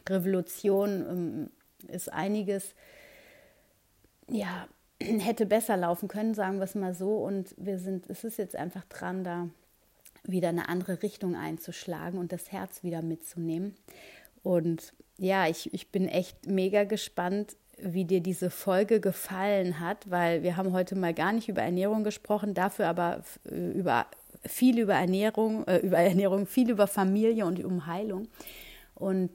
Revolution 0.08 1.04
ähm, 1.08 1.50
ist 1.92 2.12
einiges, 2.12 2.76
ja, 4.28 4.68
hätte 5.04 5.46
besser 5.46 5.76
laufen 5.76 6.08
können, 6.08 6.34
sagen 6.34 6.58
wir 6.58 6.64
es 6.64 6.74
mal 6.74 6.94
so. 6.94 7.16
Und 7.18 7.54
wir 7.56 7.78
sind, 7.78 8.08
es 8.08 8.24
ist 8.24 8.38
jetzt 8.38 8.56
einfach 8.56 8.84
dran, 8.84 9.24
da 9.24 9.48
wieder 10.24 10.48
eine 10.48 10.68
andere 10.68 11.02
Richtung 11.02 11.36
einzuschlagen 11.36 12.18
und 12.18 12.32
das 12.32 12.50
Herz 12.50 12.82
wieder 12.82 13.02
mitzunehmen. 13.02 13.74
Und 14.42 14.92
ja, 15.18 15.46
ich, 15.48 15.72
ich 15.72 15.90
bin 15.90 16.08
echt 16.08 16.46
mega 16.46 16.84
gespannt, 16.84 17.56
wie 17.78 18.04
dir 18.04 18.20
diese 18.20 18.50
Folge 18.50 19.00
gefallen 19.00 19.80
hat, 19.80 20.10
weil 20.10 20.42
wir 20.42 20.56
haben 20.56 20.72
heute 20.72 20.96
mal 20.96 21.12
gar 21.12 21.32
nicht 21.32 21.48
über 21.48 21.62
Ernährung 21.62 22.04
gesprochen, 22.04 22.54
dafür 22.54 22.86
aber 22.86 23.22
äh, 23.50 23.72
über 23.72 24.06
viel 24.46 24.78
über 24.78 24.94
Ernährung, 24.94 25.66
äh, 25.66 25.78
über 25.78 25.98
Ernährung, 25.98 26.46
viel 26.46 26.70
über 26.70 26.86
Familie 26.86 27.46
und 27.46 27.62
um 27.64 27.86
Heilung. 27.86 28.28
Und 28.94 29.30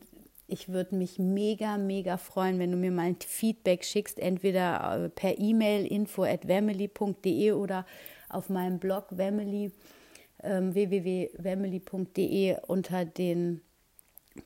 ich 0.49 0.69
würde 0.69 0.95
mich 0.95 1.19
mega, 1.19 1.77
mega 1.77 2.17
freuen, 2.17 2.59
wenn 2.59 2.71
du 2.71 2.77
mir 2.77 2.91
mal 2.91 3.07
ein 3.07 3.17
Feedback 3.19 3.83
schickst, 3.83 4.19
entweder 4.19 5.05
äh, 5.05 5.09
per 5.09 5.37
E-Mail 5.39 5.85
info 5.85 6.23
at 6.23 6.45
oder 6.45 7.85
auf 8.29 8.49
meinem 8.49 8.79
Blog 8.79 9.05
Wemily, 9.11 9.71
ähm, 10.43 10.73
www.wemily.de 10.73 12.57
unter 12.67 13.05
den 13.05 13.61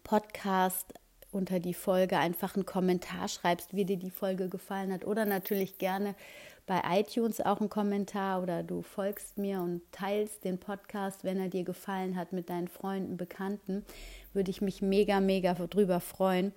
Podcast 0.03 0.93
unter 1.31 1.59
die 1.59 1.73
Folge 1.73 2.17
einfach 2.17 2.55
einen 2.55 2.65
Kommentar 2.65 3.27
schreibst, 3.27 3.75
wie 3.75 3.85
dir 3.85 3.97
die 3.97 4.11
Folge 4.11 4.49
gefallen 4.49 4.93
hat. 4.93 5.05
Oder 5.05 5.25
natürlich 5.25 5.77
gerne 5.77 6.15
bei 6.65 6.81
iTunes 6.99 7.41
auch 7.41 7.59
einen 7.59 7.69
Kommentar 7.69 8.41
oder 8.41 8.63
du 8.63 8.83
folgst 8.83 9.37
mir 9.37 9.59
und 9.59 9.81
teilst 9.91 10.45
den 10.45 10.59
Podcast, 10.59 11.23
wenn 11.23 11.39
er 11.39 11.49
dir 11.49 11.63
gefallen 11.63 12.15
hat, 12.15 12.31
mit 12.31 12.49
deinen 12.49 12.69
Freunden, 12.69 13.17
Bekannten. 13.17 13.83
Würde 14.33 14.51
ich 14.51 14.61
mich 14.61 14.81
mega, 14.81 15.19
mega 15.19 15.53
drüber 15.53 15.99
freuen, 15.99 16.53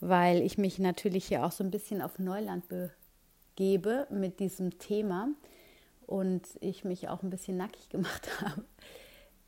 weil 0.00 0.42
ich 0.42 0.58
mich 0.58 0.78
natürlich 0.78 1.26
hier 1.26 1.44
auch 1.44 1.52
so 1.52 1.64
ein 1.64 1.70
bisschen 1.70 2.02
auf 2.02 2.18
Neuland 2.18 2.64
begebe 2.68 4.06
mit 4.10 4.40
diesem 4.40 4.78
Thema 4.78 5.28
und 6.06 6.42
ich 6.60 6.84
mich 6.84 7.08
auch 7.08 7.22
ein 7.22 7.30
bisschen 7.30 7.56
nackig 7.56 7.88
gemacht 7.88 8.28
habe, 8.40 8.64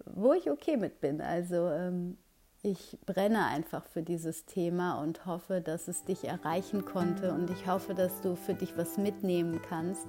wo 0.04 0.32
ich 0.32 0.50
okay 0.50 0.76
mit 0.76 1.00
bin. 1.00 1.20
Also 1.20 1.68
ähm, 1.68 2.16
ich 2.62 2.96
brenne 3.06 3.46
einfach 3.46 3.84
für 3.86 4.02
dieses 4.02 4.46
Thema 4.46 5.00
und 5.02 5.26
hoffe, 5.26 5.60
dass 5.60 5.88
es 5.88 6.04
dich 6.04 6.24
erreichen 6.24 6.84
konnte 6.84 7.32
und 7.32 7.50
ich 7.50 7.66
hoffe, 7.66 7.94
dass 7.94 8.20
du 8.20 8.36
für 8.36 8.54
dich 8.54 8.76
was 8.76 8.98
mitnehmen 8.98 9.60
kannst 9.68 10.06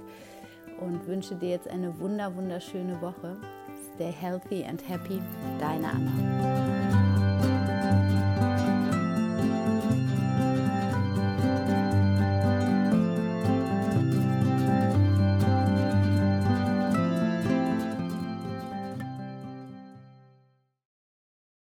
und 0.79 1.07
wünsche 1.07 1.35
dir 1.35 1.49
jetzt 1.49 1.67
eine 1.67 1.99
wunder 1.99 2.35
wunderschöne 2.35 3.01
Woche. 3.01 3.37
Stay 3.95 4.11
healthy 4.11 4.63
and 4.63 4.87
happy, 4.87 5.19
deine 5.59 5.89
Anna. 5.89 6.62